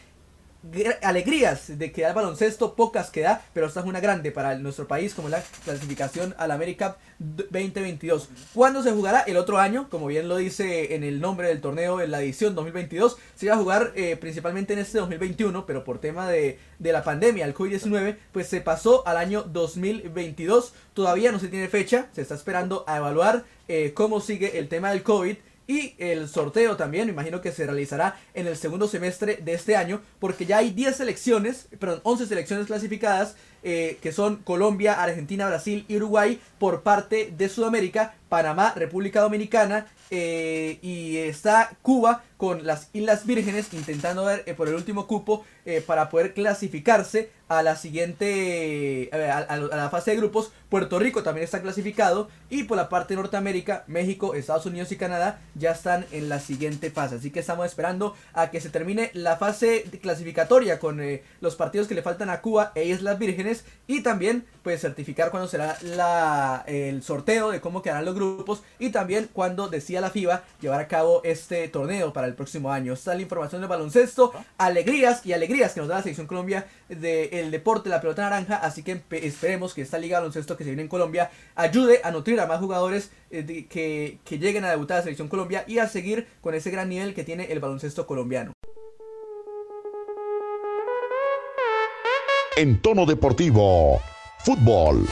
alegrías 1.01 1.77
de 1.77 1.91
que 1.91 2.01
da 2.01 2.09
el 2.09 2.15
baloncesto, 2.15 2.75
pocas 2.75 3.09
que 3.09 3.21
da, 3.21 3.41
pero 3.53 3.67
esta 3.67 3.79
es 3.79 3.85
una 3.85 4.01
grande 4.01 4.31
para 4.31 4.57
nuestro 4.57 4.87
país 4.87 5.13
como 5.13 5.29
la 5.29 5.41
clasificación 5.63 6.35
al 6.37 6.51
América 6.51 6.97
2022. 7.19 8.29
¿Cuándo 8.53 8.83
se 8.83 8.91
jugará? 8.91 9.21
El 9.21 9.37
otro 9.37 9.57
año, 9.57 9.89
como 9.89 10.07
bien 10.07 10.27
lo 10.27 10.37
dice 10.37 10.95
en 10.95 11.03
el 11.03 11.21
nombre 11.21 11.47
del 11.47 11.61
torneo 11.61 12.01
en 12.01 12.11
la 12.11 12.21
edición 12.21 12.55
2022, 12.55 13.17
se 13.35 13.45
iba 13.45 13.55
a 13.55 13.59
jugar 13.59 13.93
eh, 13.95 14.17
principalmente 14.17 14.73
en 14.73 14.79
este 14.79 14.99
2021, 14.99 15.65
pero 15.65 15.83
por 15.83 15.99
tema 15.99 16.29
de, 16.29 16.59
de 16.77 16.91
la 16.91 17.03
pandemia, 17.03 17.45
el 17.45 17.55
COVID-19, 17.55 18.17
pues 18.33 18.47
se 18.47 18.61
pasó 18.61 19.07
al 19.07 19.17
año 19.17 19.43
2022. 19.43 20.73
Todavía 20.93 21.31
no 21.31 21.39
se 21.39 21.47
tiene 21.47 21.69
fecha, 21.69 22.07
se 22.13 22.21
está 22.21 22.35
esperando 22.35 22.83
a 22.85 22.97
evaluar 22.97 23.45
eh, 23.69 23.93
cómo 23.93 24.19
sigue 24.19 24.57
el 24.57 24.67
tema 24.67 24.91
del 24.91 25.03
COVID 25.03 25.37
y 25.69 25.93
el 25.99 26.27
sorteo 26.27 26.75
también, 26.77 27.05
me 27.05 27.13
imagino 27.13 27.41
que 27.41 27.51
se 27.51 27.63
realizará 27.63 28.19
en 28.33 28.47
el 28.47 28.57
segundo 28.57 28.87
semestre 28.87 29.37
de 29.37 29.53
este 29.53 29.75
año, 29.75 30.01
porque 30.17 30.47
ya 30.47 30.57
hay 30.57 30.71
10 30.71 30.95
selecciones, 30.95 31.67
perdón, 31.77 32.01
11 32.01 32.25
selecciones 32.25 32.65
clasificadas, 32.65 33.35
eh, 33.61 33.99
que 34.01 34.11
son 34.11 34.37
Colombia, 34.37 34.99
Argentina, 34.99 35.47
Brasil 35.47 35.85
y 35.87 35.97
Uruguay, 35.97 36.41
por 36.57 36.81
parte 36.81 37.31
de 37.37 37.49
Sudamérica, 37.49 38.15
Panamá, 38.29 38.73
República 38.75 39.21
Dominicana, 39.21 39.87
eh, 40.11 40.79
y 40.81 41.17
está 41.17 41.69
Cuba 41.83 42.23
con 42.37 42.65
las 42.65 42.89
Islas 42.93 43.27
Vírgenes 43.27 43.71
intentando 43.73 44.25
ver 44.25 44.43
eh, 44.47 44.55
por 44.55 44.67
el 44.67 44.73
último 44.73 45.05
cupo 45.05 45.45
eh, 45.65 45.83
para 45.85 46.09
poder 46.09 46.33
clasificarse 46.33 47.31
a 47.47 47.61
la 47.63 47.75
siguiente 47.75 49.09
a, 49.11 49.57
la 49.57 49.89
fase 49.89 50.11
de 50.11 50.17
grupos. 50.17 50.51
Puerto 50.69 50.99
Rico 50.99 51.21
también 51.21 51.43
está 51.43 51.61
clasificado 51.61 52.29
y 52.49 52.63
por 52.63 52.77
la 52.77 52.89
parte 52.89 53.13
de 53.13 53.21
Norteamérica 53.21 53.83
México 53.87 54.35
Estados 54.35 54.65
Unidos 54.67 54.91
y 54.91 54.97
Canadá 54.97 55.41
ya 55.55 55.71
están 55.71 56.05
en 56.11 56.29
la 56.29 56.39
siguiente 56.39 56.91
fase. 56.91 57.15
Así 57.15 57.31
que 57.31 57.39
estamos 57.39 57.65
esperando 57.65 58.15
a 58.33 58.51
que 58.51 58.61
se 58.61 58.69
termine 58.69 59.11
la 59.13 59.37
fase 59.37 59.83
clasificatoria 60.01 60.79
con 60.79 61.01
los 61.41 61.55
partidos 61.55 61.87
que 61.87 61.95
le 61.95 62.03
faltan 62.03 62.29
a 62.29 62.41
Cuba 62.41 62.71
e 62.75 62.85
Islas 62.85 63.19
Vírgenes 63.19 63.65
y 63.87 64.01
también 64.01 64.45
pues 64.63 64.81
certificar 64.81 65.31
cuándo 65.31 65.47
será 65.47 65.77
la, 65.81 66.63
el 66.67 67.01
sorteo 67.01 67.51
de 67.51 67.61
cómo 67.61 67.81
quedarán 67.81 68.05
los 68.05 68.15
grupos 68.19 68.61
y 68.77 68.89
también 68.89 69.29
cuando 69.31 69.67
decía 69.67 70.01
la 70.01 70.09
FIBA 70.09 70.43
llevar 70.61 70.79
a 70.79 70.87
cabo 70.87 71.21
este 71.23 71.67
torneo 71.67 72.13
para 72.13 72.27
el 72.27 72.35
próximo 72.35 72.71
año. 72.71 72.93
Esta 72.93 73.11
es 73.11 73.17
la 73.17 73.23
información 73.23 73.61
del 73.61 73.69
baloncesto, 73.69 74.33
alegrías 74.57 75.25
y 75.25 75.33
alegrías 75.33 75.73
que 75.73 75.79
nos 75.79 75.89
da 75.89 75.95
la 75.95 76.01
selección 76.03 76.27
Colombia 76.27 76.67
del 76.87 77.51
deporte, 77.51 77.89
la 77.89 78.01
pelota 78.01 78.23
naranja, 78.23 78.55
así 78.57 78.83
que 78.83 79.01
esperemos 79.11 79.73
que 79.73 79.81
esta 79.81 79.97
liga 79.97 80.17
de 80.17 80.21
baloncesto 80.21 80.57
que 80.57 80.63
se 80.63 80.69
viene 80.69 80.83
en 80.83 80.87
Colombia 80.87 81.31
ayude 81.55 82.01
a 82.03 82.11
nutrir 82.11 82.39
a 82.39 82.47
más 82.47 82.59
jugadores 82.59 83.11
eh, 83.31 83.67
que, 83.69 84.19
que 84.23 84.39
lleguen 84.39 84.65
a 84.65 84.69
debutar 84.69 84.95
a 84.95 84.99
la 84.99 85.03
selección 85.03 85.27
Colombia 85.27 85.63
y 85.67 85.79
a 85.79 85.87
seguir 85.87 86.27
con 86.41 86.53
ese 86.53 86.71
gran 86.71 86.89
nivel 86.89 87.13
que 87.13 87.23
tiene 87.23 87.51
el 87.51 87.59
baloncesto 87.59 88.05
colombiano. 88.05 88.53
En 92.59 92.81
tono 92.81 93.05
deportivo, 93.05 94.01
fútbol. 94.39 95.07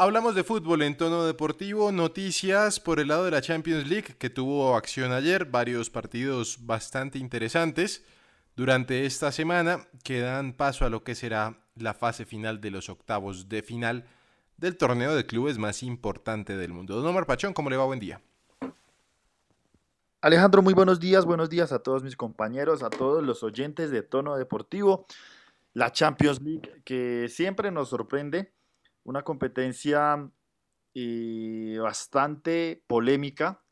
Hablamos 0.00 0.36
de 0.36 0.44
fútbol 0.44 0.82
en 0.82 0.96
tono 0.96 1.24
deportivo, 1.24 1.90
noticias 1.90 2.78
por 2.78 3.00
el 3.00 3.08
lado 3.08 3.24
de 3.24 3.32
la 3.32 3.40
Champions 3.40 3.88
League 3.88 4.14
que 4.16 4.30
tuvo 4.30 4.76
acción 4.76 5.10
ayer, 5.10 5.44
varios 5.44 5.90
partidos 5.90 6.64
bastante 6.64 7.18
interesantes 7.18 8.04
durante 8.54 9.06
esta 9.06 9.32
semana 9.32 9.88
que 10.04 10.20
dan 10.20 10.52
paso 10.52 10.84
a 10.84 10.88
lo 10.88 11.02
que 11.02 11.16
será 11.16 11.58
la 11.74 11.94
fase 11.94 12.24
final 12.24 12.60
de 12.60 12.70
los 12.70 12.88
octavos 12.88 13.48
de 13.48 13.60
final 13.64 14.06
del 14.56 14.76
torneo 14.76 15.16
de 15.16 15.26
clubes 15.26 15.58
más 15.58 15.82
importante 15.82 16.56
del 16.56 16.72
mundo. 16.72 16.94
Don 16.94 17.04
Omar 17.04 17.26
Pachón, 17.26 17.52
¿cómo 17.52 17.68
le 17.68 17.76
va? 17.76 17.84
Buen 17.84 17.98
día. 17.98 18.22
Alejandro, 20.20 20.62
muy 20.62 20.74
buenos 20.74 21.00
días, 21.00 21.24
buenos 21.24 21.50
días 21.50 21.72
a 21.72 21.80
todos 21.80 22.04
mis 22.04 22.14
compañeros, 22.14 22.84
a 22.84 22.90
todos 22.90 23.24
los 23.24 23.42
oyentes 23.42 23.90
de 23.90 24.02
Tono 24.02 24.36
Deportivo. 24.36 25.06
La 25.74 25.90
Champions 25.90 26.40
League 26.40 26.82
que 26.84 27.26
siempre 27.28 27.72
nos 27.72 27.88
sorprende, 27.88 28.52
una 29.08 29.22
competencia 29.22 30.30
eh, 30.94 31.78
bastante 31.80 32.84
polémica 32.86 33.62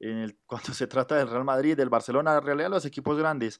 cuando 0.46 0.74
se 0.74 0.86
trata 0.86 1.16
del 1.16 1.30
Real 1.30 1.44
Madrid, 1.44 1.76
del 1.76 1.88
Barcelona, 1.88 2.36
en 2.36 2.44
realidad 2.44 2.70
los 2.70 2.84
equipos 2.84 3.16
grandes. 3.16 3.58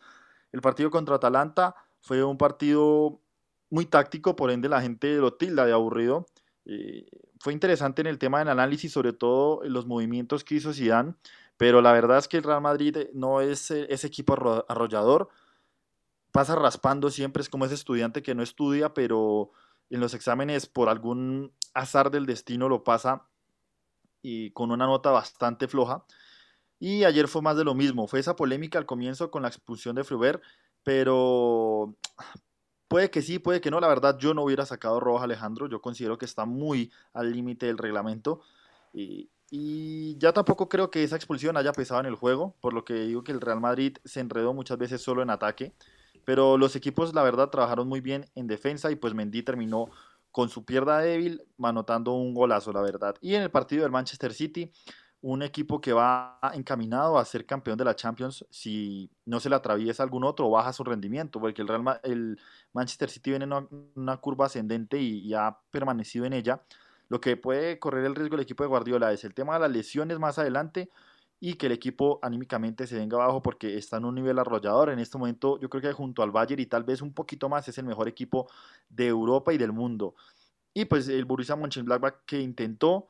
El 0.51 0.61
partido 0.61 0.91
contra 0.91 1.17
Atalanta 1.17 1.75
fue 2.01 2.23
un 2.23 2.37
partido 2.37 3.23
muy 3.71 3.87
táctico, 3.87 4.37
por 4.37 4.51
ende 4.51 4.69
la 4.69 4.83
gente 4.83 5.17
lo 5.17 5.33
tilda 5.33 5.65
de 5.65 5.73
aburrido. 5.73 6.27
Eh, 6.67 7.07
fue 7.41 7.55
interesante 7.55 8.03
en 8.03 8.09
el 8.09 8.19
tema 8.19 8.41
del 8.41 8.49
análisis, 8.49 8.93
sobre 8.93 9.15
todo 9.15 9.65
en 9.65 9.73
los 9.73 9.87
movimientos 9.87 10.45
que 10.45 10.57
hizo 10.57 10.75
Zidane, 10.75 11.15
pero 11.57 11.81
la 11.81 11.93
verdad 11.93 12.19
es 12.19 12.29
que 12.29 12.37
el 12.37 12.43
Real 12.43 12.61
Madrid 12.61 13.09
no 13.15 13.41
es 13.41 13.71
eh, 13.71 13.87
ese 13.89 14.09
equipo 14.09 14.65
arrollador, 14.69 15.31
pasa 16.31 16.57
raspando 16.57 17.09
siempre, 17.09 17.41
es 17.41 17.49
como 17.49 17.65
ese 17.65 17.75
estudiante 17.75 18.23
que 18.23 18.35
no 18.35 18.43
estudia, 18.43 18.93
pero 18.93 19.53
en 19.93 20.01
los 20.01 20.15
exámenes 20.15 20.67
por 20.67 20.89
algún 20.89 21.53
azar 21.75 22.11
del 22.11 22.25
destino 22.25 22.69
lo 22.69 22.83
pasa 22.83 23.29
y 24.23 24.51
con 24.53 24.71
una 24.71 24.87
nota 24.87 25.11
bastante 25.11 25.69
floja. 25.69 26.05
Y 26.79 27.05
ayer 27.05 27.29
fue 27.29 27.43
más 27.43 27.57
de 27.57 27.65
lo 27.65 27.75
mismo, 27.75 28.09
fue 28.09 28.19
esa 28.19 28.35
polémica 28.35 28.79
al 28.79 28.87
comienzo 28.87 29.31
con 29.31 29.43
la 29.43 29.49
expulsión 29.49 29.95
de 29.95 30.03
Fruber, 30.03 30.41
pero 30.83 31.95
puede 32.89 33.11
que 33.11 33.23
sí, 33.23 33.39
puede 33.39 33.61
que 33.61 33.71
no, 33.71 33.81
la 33.81 33.89
verdad 33.89 34.19
yo 34.19 34.33
no 34.33 34.43
hubiera 34.43 34.65
sacado 34.65 34.99
roja 34.99 35.25
Alejandro, 35.25 35.69
yo 35.69 35.83
considero 35.83 36.17
que 36.17 36.25
está 36.25 36.47
muy 36.47 36.91
al 37.13 37.31
límite 37.31 37.67
del 37.67 37.79
reglamento. 37.79 38.41
Y, 38.95 39.31
y 39.51 40.17
ya 40.17 40.33
tampoco 40.33 40.71
creo 40.71 40.91
que 40.91 41.05
esa 41.05 41.17
expulsión 41.17 41.59
haya 41.59 41.73
pesado 41.73 42.01
en 42.01 42.07
el 42.07 42.15
juego, 42.15 42.57
por 42.61 42.73
lo 42.73 42.85
que 42.87 42.95
digo 42.95 43.23
que 43.23 43.33
el 43.33 43.43
Real 43.43 43.61
Madrid 43.61 43.99
se 44.07 44.21
enredó 44.21 44.55
muchas 44.55 44.79
veces 44.79 45.03
solo 45.03 45.23
en 45.23 45.29
ataque. 45.29 45.75
Pero 46.25 46.57
los 46.57 46.77
equipos, 46.77 47.15
la 47.15 47.23
verdad, 47.23 47.51
trabajaron 47.51 47.89
muy 47.89 48.01
bien 48.01 48.27
en 48.35 48.47
defensa 48.47 48.91
y 48.91 48.97
pues 48.97 49.15
Mendy 49.15 49.43
terminó 49.43 49.89
con 50.31 50.49
su 50.49 50.65
pierna 50.65 50.99
débil, 50.99 51.43
manotando 51.59 52.13
un 52.13 52.35
golazo, 52.35 52.73
la 52.73 52.81
verdad. 52.81 53.15
Y 53.21 53.35
en 53.35 53.43
el 53.43 53.51
partido 53.51 53.83
del 53.83 53.93
Manchester 53.93 54.33
City, 54.33 54.73
un 55.21 55.43
equipo 55.43 55.81
que 55.81 55.93
va 55.93 56.39
encaminado 56.55 57.19
a 57.19 57.25
ser 57.25 57.47
campeón 57.47 57.79
de 57.79 57.85
la 57.85 57.95
Champions 57.95 58.45
si 58.51 59.09
no 59.25 59.39
se 59.39 59.49
le 59.49 59.55
atraviesa 59.55 60.03
algún 60.03 60.25
otro 60.25 60.51
baja 60.51 60.73
su 60.73 60.83
rendimiento, 60.83 61.39
porque 61.39 61.63
el, 61.63 61.69
Real, 61.69 62.01
el 62.03 62.41
Manchester 62.73 63.09
City 63.09 63.31
viene 63.31 63.45
en 63.45 63.53
una, 63.95 64.17
curva 64.17 64.47
ascendente 64.47 64.99
y, 64.99 65.21
y, 65.21 65.35
ha 65.35 65.59
permanecido 65.71 66.25
en 66.25 66.33
ella. 66.33 66.63
Lo 67.09 67.21
que 67.21 67.37
puede 67.37 67.79
correr 67.79 68.05
el 68.07 68.15
riesgo 68.15 68.35
el 68.35 68.41
equipo 68.41 68.65
de 68.65 68.69
Guardiola 68.69 69.13
es 69.13 69.23
el 69.25 69.35
tema 69.35 69.55
de 69.55 69.61
las 69.61 69.71
lesiones 69.71 70.19
más 70.19 70.39
adelante 70.39 70.91
y 71.45 71.55
que 71.55 71.67
el 71.67 71.73
equipo 71.73 72.21
anímicamente 72.23 72.87
se 72.87 72.95
venga 72.95 73.17
abajo 73.17 73.43
porque 73.43 73.77
está 73.77 73.97
en 73.97 74.05
un 74.05 74.15
nivel 74.15 74.39
arrollador. 74.39 74.91
En 74.91 75.01
este 75.01 75.19
momento 75.19 75.59
yo 75.59 75.69
creo 75.69 75.83
que 75.83 75.93
junto 75.93 76.23
al 76.23 76.31
Bayern 76.31 76.63
y 76.63 76.67
tal 76.67 76.85
vez 76.85 77.03
un 77.03 77.13
poquito 77.13 77.49
más 77.49 77.67
es 77.67 77.77
el 77.79 77.85
mejor 77.85 78.07
equipo 78.07 78.49
de 78.89 79.09
Europa 79.09 79.53
y 79.53 79.59
del 79.59 79.73
mundo. 79.73 80.15
Y 80.73 80.85
pues 80.85 81.09
el 81.09 81.25
Borussia 81.25 81.57
Mönchengladbach 81.57 82.25
que 82.27 82.41
intentó 82.41 83.09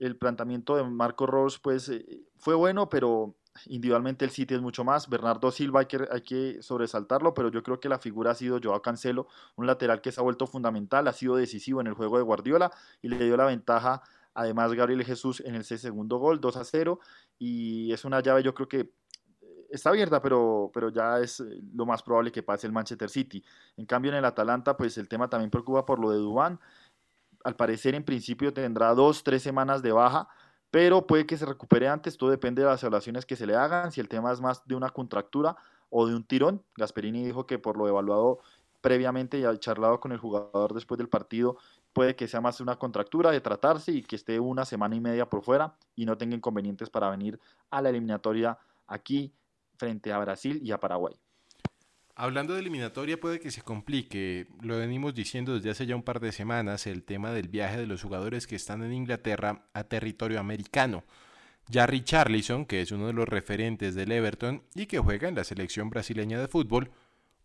el 0.00 0.16
planteamiento 0.16 0.74
de 0.74 0.82
Marco 0.82 1.24
Rose 1.26 1.60
pues 1.62 1.88
eh, 1.88 2.24
fue 2.36 2.56
bueno, 2.56 2.88
pero 2.88 3.36
individualmente 3.66 4.24
el 4.24 4.32
City 4.32 4.54
es 4.54 4.60
mucho 4.60 4.82
más. 4.82 5.08
Bernardo 5.08 5.52
Silva 5.52 5.78
hay 5.78 5.86
que, 5.86 6.00
hay 6.10 6.22
que 6.22 6.60
sobresaltarlo, 6.60 7.32
pero 7.32 7.48
yo 7.48 7.62
creo 7.62 7.78
que 7.78 7.88
la 7.88 8.00
figura 8.00 8.32
ha 8.32 8.34
sido 8.34 8.58
Joao 8.60 8.82
Cancelo, 8.82 9.28
un 9.54 9.68
lateral 9.68 10.00
que 10.00 10.10
se 10.10 10.18
ha 10.18 10.24
vuelto 10.24 10.48
fundamental, 10.48 11.06
ha 11.06 11.12
sido 11.12 11.36
decisivo 11.36 11.80
en 11.80 11.86
el 11.86 11.94
juego 11.94 12.16
de 12.16 12.24
Guardiola 12.24 12.72
y 13.02 13.08
le 13.08 13.24
dio 13.24 13.36
la 13.36 13.46
ventaja 13.46 14.02
además 14.38 14.72
Gabriel 14.72 15.04
Jesús 15.04 15.42
en 15.44 15.56
el 15.56 15.64
segundo 15.64 16.18
gol, 16.18 16.40
2 16.40 16.56
a 16.58 16.64
0, 16.64 17.00
y 17.38 17.92
es 17.92 18.04
una 18.04 18.20
llave 18.20 18.42
yo 18.42 18.54
creo 18.54 18.68
que 18.68 18.80
eh, 18.80 19.66
está 19.70 19.90
abierta, 19.90 20.20
pero, 20.20 20.70
pero 20.72 20.90
ya 20.90 21.20
es 21.20 21.40
eh, 21.40 21.60
lo 21.74 21.86
más 21.86 22.02
probable 22.02 22.32
que 22.32 22.42
pase 22.42 22.66
el 22.66 22.72
Manchester 22.72 23.10
City. 23.10 23.44
En 23.76 23.86
cambio, 23.86 24.10
en 24.10 24.18
el 24.18 24.24
Atalanta, 24.24 24.76
pues 24.76 24.98
el 24.98 25.08
tema 25.08 25.28
también 25.28 25.50
preocupa 25.50 25.86
por 25.86 25.98
lo 25.98 26.10
de 26.10 26.18
Dubán. 26.18 26.60
Al 27.44 27.56
parecer, 27.56 27.94
en 27.94 28.04
principio, 28.04 28.52
tendrá 28.52 28.94
dos, 28.94 29.22
tres 29.22 29.42
semanas 29.42 29.82
de 29.82 29.92
baja 29.92 30.28
pero 30.70 31.06
puede 31.06 31.26
que 31.26 31.36
se 31.36 31.46
recupere 31.46 31.88
antes, 31.88 32.18
todo 32.18 32.30
depende 32.30 32.62
de 32.62 32.68
las 32.68 32.82
evaluaciones 32.82 33.24
que 33.24 33.36
se 33.36 33.46
le 33.46 33.54
hagan, 33.56 33.90
si 33.90 34.00
el 34.00 34.08
tema 34.08 34.32
es 34.32 34.40
más 34.40 34.66
de 34.66 34.74
una 34.74 34.90
contractura 34.90 35.56
o 35.90 36.06
de 36.06 36.14
un 36.14 36.24
tirón. 36.24 36.62
Gasperini 36.76 37.24
dijo 37.24 37.46
que 37.46 37.58
por 37.58 37.78
lo 37.78 37.88
evaluado 37.88 38.40
previamente 38.80 39.38
y 39.38 39.44
al 39.44 39.60
charlado 39.60 39.98
con 40.00 40.12
el 40.12 40.18
jugador 40.18 40.74
después 40.74 40.98
del 40.98 41.08
partido, 41.08 41.56
puede 41.92 42.16
que 42.16 42.28
sea 42.28 42.40
más 42.40 42.60
una 42.60 42.76
contractura 42.76 43.30
de 43.30 43.40
tratarse 43.40 43.92
y 43.92 44.02
que 44.02 44.16
esté 44.16 44.38
una 44.38 44.64
semana 44.64 44.94
y 44.96 45.00
media 45.00 45.26
por 45.26 45.42
fuera 45.42 45.74
y 45.96 46.06
no 46.06 46.16
tenga 46.16 46.36
inconvenientes 46.36 46.90
para 46.90 47.10
venir 47.10 47.40
a 47.70 47.82
la 47.82 47.90
eliminatoria 47.90 48.58
aquí 48.86 49.32
frente 49.76 50.12
a 50.12 50.18
Brasil 50.18 50.60
y 50.62 50.72
a 50.72 50.78
Paraguay. 50.78 51.14
Hablando 52.20 52.54
de 52.54 52.60
eliminatoria 52.60 53.20
puede 53.20 53.38
que 53.38 53.52
se 53.52 53.62
complique, 53.62 54.48
lo 54.60 54.76
venimos 54.76 55.14
diciendo 55.14 55.54
desde 55.54 55.70
hace 55.70 55.86
ya 55.86 55.94
un 55.94 56.02
par 56.02 56.18
de 56.18 56.32
semanas, 56.32 56.88
el 56.88 57.04
tema 57.04 57.30
del 57.30 57.46
viaje 57.46 57.78
de 57.78 57.86
los 57.86 58.02
jugadores 58.02 58.48
que 58.48 58.56
están 58.56 58.82
en 58.82 58.92
Inglaterra 58.92 59.68
a 59.72 59.84
territorio 59.84 60.40
americano. 60.40 61.04
Jarry 61.70 62.02
Charlison, 62.02 62.64
que 62.64 62.80
es 62.80 62.90
uno 62.90 63.06
de 63.06 63.12
los 63.12 63.28
referentes 63.28 63.94
del 63.94 64.10
Everton 64.10 64.64
y 64.74 64.86
que 64.86 64.98
juega 64.98 65.28
en 65.28 65.36
la 65.36 65.44
selección 65.44 65.90
brasileña 65.90 66.40
de 66.40 66.48
fútbol, 66.48 66.90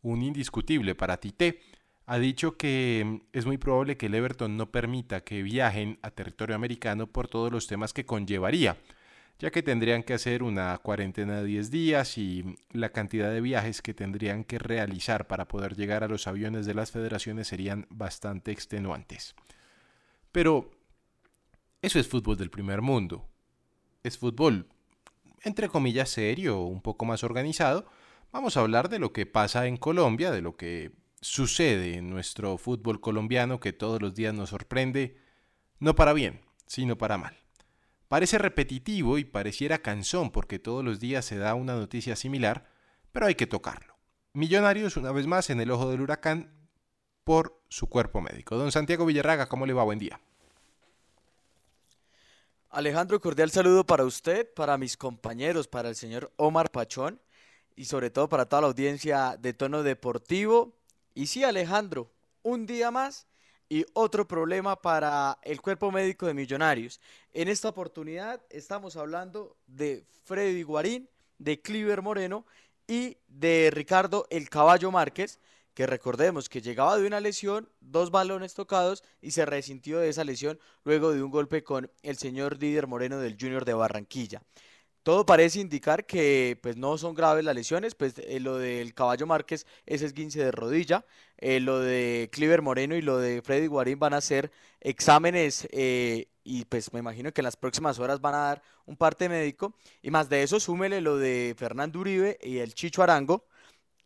un 0.01 0.23
indiscutible 0.23 0.95
para 0.95 1.17
Tite, 1.17 1.61
ha 2.05 2.19
dicho 2.19 2.57
que 2.57 3.21
es 3.31 3.45
muy 3.45 3.57
probable 3.57 3.97
que 3.97 4.07
el 4.07 4.15
Everton 4.15 4.57
no 4.57 4.71
permita 4.71 5.21
que 5.21 5.43
viajen 5.43 5.99
a 6.01 6.11
territorio 6.11 6.55
americano 6.55 7.07
por 7.07 7.27
todos 7.27 7.51
los 7.51 7.67
temas 7.67 7.93
que 7.93 8.05
conllevaría 8.05 8.77
ya 9.39 9.51
que 9.51 9.63
tendrían 9.63 10.03
que 10.03 10.13
hacer 10.13 10.41
una 10.41 10.77
cuarentena 10.77 11.41
de 11.41 11.45
10 11.45 11.69
días 11.69 12.17
y 12.17 12.55
la 12.71 12.93
cantidad 12.93 13.29
de 13.29 13.41
viajes 13.41 13.81
que 13.81 13.93
tendrían 13.93 14.45
que 14.45 14.59
realizar 14.59 15.27
para 15.27 15.49
poder 15.49 15.75
llegar 15.75 16.03
a 16.03 16.07
los 16.07 16.27
aviones 16.27 16.65
de 16.65 16.73
las 16.73 16.91
federaciones 16.91 17.47
serían 17.47 17.85
bastante 17.89 18.51
extenuantes. 18.51 19.35
Pero 20.31 20.71
eso 21.81 21.99
es 21.99 22.07
fútbol 22.07 22.37
del 22.37 22.49
primer 22.49 22.81
mundo. 22.81 23.27
Es 24.03 24.17
fútbol, 24.17 24.67
entre 25.41 25.67
comillas, 25.67 26.09
serio, 26.09 26.61
un 26.61 26.81
poco 26.81 27.03
más 27.03 27.23
organizado. 27.25 27.85
Vamos 28.31 28.55
a 28.55 28.61
hablar 28.61 28.87
de 28.87 28.99
lo 28.99 29.11
que 29.11 29.25
pasa 29.25 29.67
en 29.67 29.75
Colombia, 29.75 30.31
de 30.31 30.41
lo 30.41 30.55
que 30.55 30.91
sucede 31.23 31.95
en 31.95 32.09
nuestro 32.09 32.57
fútbol 32.57 32.99
colombiano 32.99 33.59
que 33.59 33.73
todos 33.73 34.01
los 34.01 34.13
días 34.13 34.33
nos 34.33 34.49
sorprende, 34.49 35.17
no 35.79 35.95
para 35.95 36.13
bien, 36.13 36.41
sino 36.67 36.97
para 36.97 37.17
mal. 37.17 37.37
Parece 38.09 38.37
repetitivo 38.37 39.17
y 39.17 39.23
pareciera 39.23 39.81
cansón 39.81 40.31
porque 40.31 40.59
todos 40.59 40.83
los 40.83 40.99
días 40.99 41.25
se 41.25 41.37
da 41.37 41.55
una 41.55 41.75
noticia 41.75 42.15
similar, 42.15 42.69
pero 43.11 43.25
hay 43.25 43.35
que 43.35 43.47
tocarlo. 43.47 43.95
Millonarios 44.33 44.97
una 44.97 45.11
vez 45.11 45.25
más 45.25 45.49
en 45.49 45.61
el 45.61 45.71
ojo 45.71 45.89
del 45.89 46.01
huracán 46.01 46.53
por 47.23 47.61
su 47.69 47.87
cuerpo 47.87 48.19
médico. 48.21 48.57
Don 48.57 48.71
Santiago 48.71 49.05
Villarraga, 49.05 49.47
¿cómo 49.47 49.65
le 49.65 49.73
va? 49.73 49.83
Buen 49.83 49.99
día. 49.99 50.19
Alejandro, 52.69 53.21
cordial 53.21 53.49
saludo 53.49 53.85
para 53.85 54.03
usted, 54.03 54.51
para 54.53 54.77
mis 54.77 54.97
compañeros, 54.97 55.67
para 55.67 55.89
el 55.89 55.95
señor 55.95 56.33
Omar 56.35 56.71
Pachón 56.71 57.21
y 57.75 57.85
sobre 57.85 58.09
todo 58.09 58.27
para 58.27 58.47
toda 58.47 58.63
la 58.63 58.67
audiencia 58.67 59.37
de 59.39 59.53
tono 59.53 59.83
deportivo. 59.83 60.75
Y 61.15 61.27
sí, 61.27 61.43
Alejandro, 61.43 62.11
un 62.41 62.65
día 62.65 62.89
más 62.89 63.27
y 63.69 63.85
otro 63.93 64.27
problema 64.27 64.81
para 64.81 65.37
el 65.43 65.61
cuerpo 65.61 65.91
médico 65.91 66.25
de 66.25 66.33
Millonarios. 66.33 66.99
En 67.33 67.47
esta 67.47 67.69
oportunidad 67.69 68.41
estamos 68.49 68.95
hablando 68.95 69.55
de 69.67 70.05
Freddy 70.23 70.63
Guarín, 70.63 71.07
de 71.37 71.61
Cliver 71.61 72.01
Moreno 72.01 72.45
y 72.87 73.17
de 73.27 73.69
Ricardo 73.71 74.25
El 74.29 74.49
Caballo 74.49 74.91
Márquez, 74.91 75.39
que 75.73 75.87
recordemos 75.87 76.49
que 76.49 76.61
llegaba 76.61 76.97
de 76.97 77.05
una 77.05 77.19
lesión, 77.19 77.69
dos 77.79 78.11
balones 78.11 78.53
tocados 78.53 79.03
y 79.21 79.31
se 79.31 79.45
resintió 79.45 79.99
de 79.99 80.09
esa 80.09 80.23
lesión 80.23 80.59
luego 80.83 81.11
de 81.13 81.23
un 81.23 81.31
golpe 81.31 81.63
con 81.63 81.91
el 82.01 82.17
señor 82.17 82.57
Didier 82.57 82.87
Moreno 82.87 83.19
del 83.19 83.37
Junior 83.39 83.65
de 83.65 83.73
Barranquilla. 83.73 84.41
Todo 85.03 85.25
parece 85.25 85.59
indicar 85.59 86.05
que 86.05 86.57
pues 86.61 86.77
no 86.77 86.97
son 86.97 87.13
graves 87.13 87.43
las 87.43 87.55
lesiones, 87.55 87.93
pues 87.93 88.13
eh, 88.19 88.39
lo 88.39 88.57
del 88.57 88.93
Caballo 88.93 89.27
Márquez 89.27 89.67
es 89.85 90.01
esguince 90.01 90.39
de 90.43 90.51
rodilla, 90.51 91.05
eh, 91.37 91.59
lo 91.59 91.79
de 91.79 92.29
Cliver 92.31 92.61
Moreno 92.61 92.95
y 92.95 93.01
lo 93.01 93.17
de 93.17 93.41
Freddy 93.41 93.67
Guarín 93.67 93.99
van 93.99 94.13
a 94.13 94.21
ser 94.21 94.51
exámenes 94.79 95.67
eh, 95.71 96.27
y 96.45 96.65
pues 96.65 96.93
me 96.93 96.99
imagino 96.99 97.33
que 97.33 97.41
en 97.41 97.45
las 97.45 97.57
próximas 97.57 97.99
horas 97.99 98.21
van 98.21 98.35
a 98.35 98.39
dar 98.39 98.63
un 98.85 98.95
parte 98.95 99.27
médico 99.27 99.75
y 100.01 100.09
más 100.09 100.29
de 100.29 100.43
eso 100.43 100.59
súmele 100.59 101.01
lo 101.01 101.17
de 101.17 101.53
Fernando 101.57 101.99
Uribe 101.99 102.37
y 102.41 102.59
el 102.59 102.73
Chicho 102.73 103.03
Arango 103.03 103.45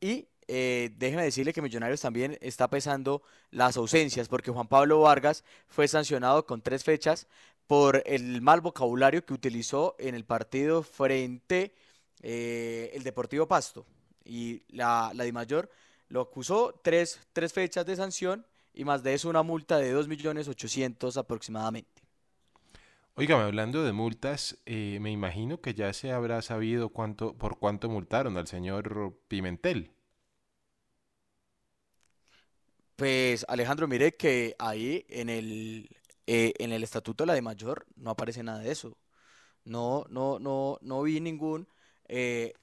y 0.02 0.28
eh, 0.48 0.92
déjeme 0.98 1.24
decirle 1.24 1.52
que 1.54 1.62
Millonarios 1.62 2.00
también 2.02 2.38
está 2.42 2.70
pesando 2.70 3.22
las 3.52 3.76
ausencias, 3.76 4.30
porque 4.30 4.52
Juan 4.52 4.68
Pablo 4.68 5.02
Vargas 5.02 5.44
fue 5.68 5.88
sancionado 5.88 6.46
con 6.46 6.62
tres 6.62 6.84
fechas 6.84 7.28
por 7.68 8.02
el 8.06 8.42
mal 8.42 8.62
vocabulario 8.62 9.26
que 9.26 9.34
utilizó 9.34 9.96
en 10.00 10.16
el 10.16 10.26
partido 10.26 10.84
frente 10.84 11.76
eh, 12.22 12.92
el 12.94 13.04
Deportivo 13.04 13.48
Pasto. 13.48 13.86
Y 14.24 14.64
la, 14.70 15.12
la 15.14 15.32
Mayor 15.32 15.70
lo 16.10 16.22
acusó 16.22 16.80
tres, 16.82 17.20
tres 17.34 17.54
fechas 17.54 17.86
de 17.86 17.96
sanción 17.96 18.46
y 18.74 18.86
más 18.86 19.04
de 19.04 19.14
eso 19.14 19.30
una 19.30 19.44
multa 19.44 19.78
de 19.78 19.96
2.800.000 19.96 21.18
aproximadamente. 21.18 22.04
Óigame, 23.16 23.44
hablando 23.44 23.84
de 23.84 23.94
multas, 23.94 24.60
eh, 24.68 25.00
me 25.02 25.12
imagino 25.12 25.60
que 25.60 25.74
ya 25.74 25.92
se 25.92 26.12
habrá 26.12 26.42
sabido 26.44 26.90
cuánto, 26.90 27.34
por 27.34 27.58
cuánto 27.58 27.90
multaron 27.90 28.38
al 28.38 28.48
señor 28.48 29.18
Pimentel. 29.28 29.92
Pues 32.96 33.44
Alejandro, 33.48 33.88
mire 33.88 34.16
que 34.16 34.56
ahí 34.60 35.06
en 35.10 35.30
el, 35.30 35.97
eh, 36.28 36.54
en 36.60 36.72
el 36.74 36.84
estatuto 36.84 37.24
de 37.24 37.28
la 37.28 37.34
de 37.34 37.42
mayor 37.42 37.86
no 37.96 38.12
aparece 38.12 38.44
nada 38.44 38.60
de 38.60 38.72
eso. 38.72 38.98
No, 39.66 40.06
no, 40.10 40.40
no, 40.40 40.78
no 40.82 41.04
vi 41.04 41.20
ningún 41.22 41.68
eh, 42.08 42.54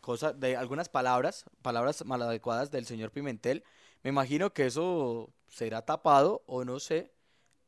cosa 0.00 0.32
de 0.32 0.56
algunas 0.56 0.88
palabras, 0.88 1.46
palabras 1.62 2.04
maladecuadas 2.04 2.70
del 2.70 2.86
señor 2.86 3.10
Pimentel. 3.12 3.64
Me 4.02 4.10
imagino 4.10 4.52
que 4.52 4.66
eso 4.66 5.32
será 5.48 5.82
tapado 5.82 6.42
o 6.46 6.64
no 6.64 6.80
sé, 6.80 7.12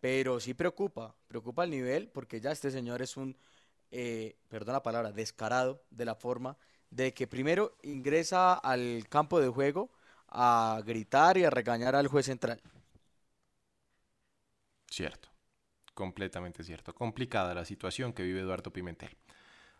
pero 0.01 0.41
sí 0.41 0.55
preocupa, 0.55 1.17
preocupa 1.29 1.65
el 1.65 1.71
nivel 1.71 2.09
porque 2.09 2.41
ya 2.41 2.53
este 2.53 2.71
señor 2.71 3.03
es 3.03 3.17
un, 3.17 3.37
eh, 3.91 4.37
perdón 4.49 4.75
la 4.75 4.83
palabra, 4.83 5.13
descarado 5.13 5.83
de 5.91 6.05
la 6.05 6.15
forma 6.15 6.59
de 6.91 7.15
que 7.15 7.27
primero 7.27 7.77
ingresa 7.83 8.55
al 8.55 9.07
campo 9.09 9.41
de 9.41 9.49
juego 9.49 9.91
a 10.29 10.83
gritar 10.85 11.39
y 11.39 11.45
a 11.45 11.51
regañar 11.51 11.97
al 11.97 12.09
juez 12.09 12.27
central. 12.27 12.61
Cierto, 14.91 15.29
completamente 15.97 16.63
cierto. 16.63 16.95
Complicada 16.95 17.55
la 17.55 17.65
situación 17.65 18.13
que 18.13 18.23
vive 18.23 18.41
Eduardo 18.41 18.73
Pimentel. 18.73 19.17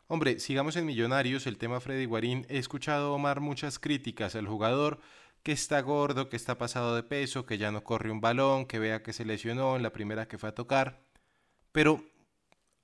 Hombre, 0.09 0.41
sigamos 0.41 0.75
en 0.77 0.87
Millonarios, 0.87 1.47
el 1.47 1.59
tema 1.59 1.79
Freddy 1.79 2.07
Guarín. 2.07 2.47
He 2.49 2.59
escuchado, 2.59 3.13
Omar, 3.13 3.41
muchas 3.41 3.79
críticas 3.79 4.35
al 4.35 4.47
jugador, 4.49 4.99
que 5.43 5.53
está 5.53 5.81
gordo, 5.83 6.29
que 6.29 6.37
está 6.37 6.59
pasado 6.59 6.97
de 6.97 7.03
peso, 7.03 7.45
que 7.45 7.59
ya 7.59 7.71
no 7.71 7.85
corre 7.85 8.11
un 8.11 8.21
balón, 8.21 8.67
que 8.67 8.79
vea 8.79 9.03
que 9.03 9.13
se 9.13 9.25
lesionó 9.25 9.77
en 9.77 9.83
la 9.83 9.93
primera 9.93 10.27
que 10.27 10.39
fue 10.39 10.49
a 10.49 10.55
tocar. 10.55 11.03
Pero 11.71 12.03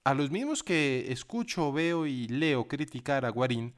a 0.05 0.15
los 0.15 0.31
mismos 0.31 0.63
que 0.63 1.11
escucho, 1.11 1.73
veo 1.73 2.07
y 2.07 2.29
leo 2.29 2.69
criticar 2.69 3.25
a 3.25 3.31
Guarín, 3.31 3.75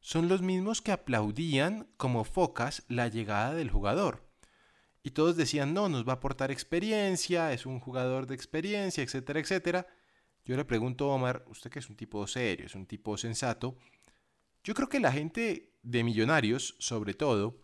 son 0.00 0.28
los 0.28 0.42
mismos 0.42 0.82
que 0.82 0.92
aplaudían 0.92 1.86
como 1.96 2.24
focas 2.24 2.82
la 2.88 3.08
llegada 3.08 3.54
del 3.54 3.70
jugador. 3.70 4.25
Y 5.06 5.12
todos 5.12 5.36
decían, 5.36 5.72
no, 5.72 5.88
nos 5.88 6.04
va 6.04 6.14
a 6.14 6.16
aportar 6.16 6.50
experiencia, 6.50 7.52
es 7.52 7.64
un 7.64 7.78
jugador 7.78 8.26
de 8.26 8.34
experiencia, 8.34 9.04
etcétera, 9.04 9.38
etcétera. 9.38 9.86
Yo 10.44 10.56
le 10.56 10.64
pregunto 10.64 11.08
a 11.08 11.14
Omar, 11.14 11.44
usted 11.46 11.70
que 11.70 11.78
es 11.78 11.88
un 11.88 11.94
tipo 11.94 12.26
serio, 12.26 12.66
es 12.66 12.74
un 12.74 12.86
tipo 12.86 13.16
sensato, 13.16 13.76
yo 14.64 14.74
creo 14.74 14.88
que 14.88 14.98
la 14.98 15.12
gente 15.12 15.70
de 15.84 16.02
millonarios, 16.02 16.74
sobre 16.80 17.14
todo, 17.14 17.62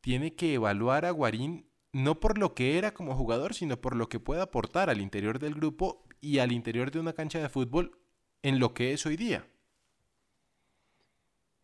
tiene 0.00 0.36
que 0.36 0.54
evaluar 0.54 1.06
a 1.06 1.10
Guarín 1.10 1.66
no 1.92 2.20
por 2.20 2.38
lo 2.38 2.54
que 2.54 2.78
era 2.78 2.94
como 2.94 3.16
jugador, 3.16 3.52
sino 3.52 3.80
por 3.80 3.96
lo 3.96 4.08
que 4.08 4.20
puede 4.20 4.40
aportar 4.40 4.90
al 4.90 5.00
interior 5.00 5.40
del 5.40 5.56
grupo 5.56 6.04
y 6.20 6.38
al 6.38 6.52
interior 6.52 6.92
de 6.92 7.00
una 7.00 7.14
cancha 7.14 7.40
de 7.40 7.48
fútbol 7.48 7.98
en 8.44 8.60
lo 8.60 8.74
que 8.74 8.92
es 8.92 9.04
hoy 9.06 9.16
día. 9.16 9.44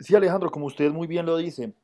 Sí, 0.01 0.17
Alejandro, 0.17 0.51
como 0.51 0.67
usted 0.67 0.91
muy 0.91 1.07
bien 1.07 1.27
lo 1.27 1.37
dice, 1.37 1.75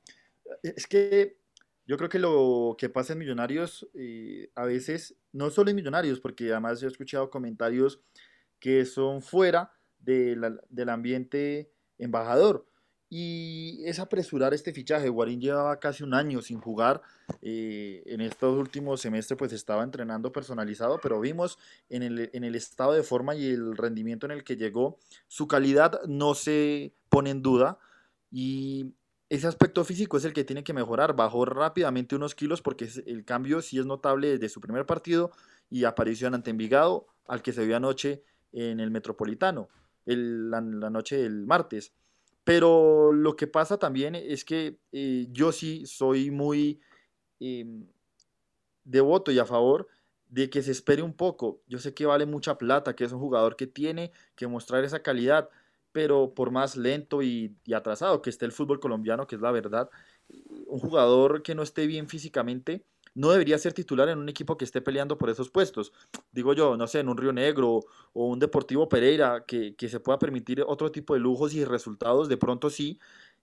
es 0.65 0.89
que 0.89 1.41
yo 1.87 1.97
creo 1.97 2.09
que 2.09 2.19
lo 2.19 2.77
que 2.79 2.89
pasa 2.89 3.13
en 3.13 3.19
Millonarios 3.19 3.89
eh, 3.95 4.51
a 4.55 4.65
veces, 4.65 5.17
no 5.33 5.51
solo 5.51 5.71
en 5.71 5.77
Millonarios, 5.77 6.21
porque 6.21 6.51
además 6.53 6.83
he 6.83 6.87
escuchado 6.87 7.31
comentarios 7.31 8.01
que 8.59 8.85
son 8.85 9.23
fuera 9.23 9.73
del 9.99 10.89
ambiente 10.89 11.73
embajador. 11.99 12.67
Y 13.15 13.83
es 13.85 13.99
apresurar 13.99 14.55
este 14.55 14.73
fichaje. 14.73 15.11
Guarín 15.11 15.41
llevaba 15.41 15.79
casi 15.79 16.03
un 16.03 16.15
año 16.15 16.41
sin 16.41 16.61
jugar. 16.61 17.03
Eh, 17.43 18.03
en 18.07 18.23
estos 18.23 18.57
últimos 18.59 19.03
semestres 19.03 19.37
pues 19.37 19.53
estaba 19.53 19.83
entrenando 19.83 20.33
personalizado, 20.33 20.99
pero 21.03 21.21
vimos 21.21 21.59
en 21.91 22.05
el, 22.05 22.31
en 22.33 22.45
el 22.45 22.55
estado 22.55 22.93
de 22.93 23.03
forma 23.03 23.35
y 23.35 23.51
el 23.51 23.77
rendimiento 23.77 24.25
en 24.25 24.33
el 24.33 24.45
que 24.45 24.57
llegó, 24.57 24.99
su 25.29 25.47
calidad 25.47 26.01
no 26.07 26.35
se 26.35 26.95
pone 27.11 27.31
en 27.31 27.43
duda. 27.43 27.79
Y 28.31 28.95
ese 29.33 29.47
aspecto 29.47 29.83
físico 29.83 30.19
es 30.19 30.27
el 30.27 30.35
que 30.35 30.45
tiene 30.45 30.63
que 30.63 30.75
mejorar. 30.75 31.17
Bajó 31.17 31.47
rápidamente 31.47 32.15
unos 32.15 32.35
kilos 32.35 32.61
porque 32.61 32.87
el 33.07 33.25
cambio 33.25 33.63
sí 33.63 33.79
es 33.79 33.87
notable 33.87 34.29
desde 34.29 34.51
su 34.51 34.61
primer 34.61 34.85
partido 34.85 35.31
y 35.71 35.85
apareció 35.85 36.29
ante 36.29 36.51
Envigado 36.51 37.07
al 37.27 37.41
que 37.41 37.55
se 37.55 37.65
vio 37.65 37.79
anoche 37.79 38.23
en 38.53 38.79
el 38.79 38.91
Metropolitano, 38.91 39.71
la, 40.05 40.61
noche 40.61 41.17
del 41.17 41.47
martes. 41.47 41.95
Pero 42.45 43.11
lo 43.15 43.35
que 43.35 43.47
pasa 43.47 43.79
también 43.79 44.17
es 44.17 44.45
que 44.45 44.79
eh, 44.93 45.27
yo 45.31 45.51
sí 45.51 45.87
soy 45.87 46.31
muy 46.31 46.83
em, 47.41 47.87
devoto 48.85 49.33
y 49.33 49.39
a 49.39 49.47
favor 49.47 49.89
de 50.29 50.51
que 50.51 50.63
se 50.63 50.73
espere 50.73 51.01
un 51.01 51.15
poco. 51.15 51.63
Yo 51.67 51.79
sé 51.79 51.95
que 51.95 52.05
vale 52.05 52.27
mucha 52.27 52.59
plata, 52.59 52.95
que 52.95 53.05
es 53.05 53.13
un 53.13 53.21
jugador 53.21 53.57
que 53.57 53.67
tiene 53.67 54.13
que 54.35 54.47
mostrar 54.47 54.85
esa 54.85 55.03
calidad, 55.03 55.49
pero 55.93 56.35
por 56.35 56.51
más 56.51 56.77
lento 56.77 57.23
y, 57.23 57.57
atrasado 57.75 58.23
que 58.23 58.31
esté 58.31 58.47
el 58.47 58.53
fútbol 58.53 58.81
colombiano, 58.81 59.27
que 59.27 59.37
es 59.37 59.41
la 59.41 59.53
verdad, 59.53 59.91
un 60.67 60.79
jugador 60.79 61.43
que 61.43 61.55
no 61.55 61.63
esté 61.63 61.87
bien 61.87 62.09
físicamente 62.09 62.85
no 63.15 63.31
debería 63.31 63.59
ser 63.59 63.75
titular 63.75 64.09
en 64.09 64.19
un 64.19 64.29
equipo 64.31 64.57
que 64.57 64.65
esté 64.65 64.81
peleando 64.81 65.19
por 65.19 65.29
esos 65.29 65.51
puestos. 65.51 65.93
Digo 66.31 66.55
yo, 66.55 66.79
no 66.79 66.87
sé, 66.87 67.01
en 67.01 67.11
un 67.11 67.19
Río 67.19 67.33
Negro 67.33 67.81
o 68.15 68.27
un 68.27 68.39
Deportivo 68.39 68.89
Pereira 68.89 69.45
que, 69.47 69.75
que 69.77 69.91
se 69.91 70.01
pueda 70.01 70.19
permitir 70.19 70.65
otro 70.67 70.91
tipo 70.91 71.13
de 71.13 71.21
lujos 71.21 71.53
y 71.53 71.63
resultados, 71.65 72.31
de 72.31 72.39
pronto 72.39 72.71
sí, 72.71 72.99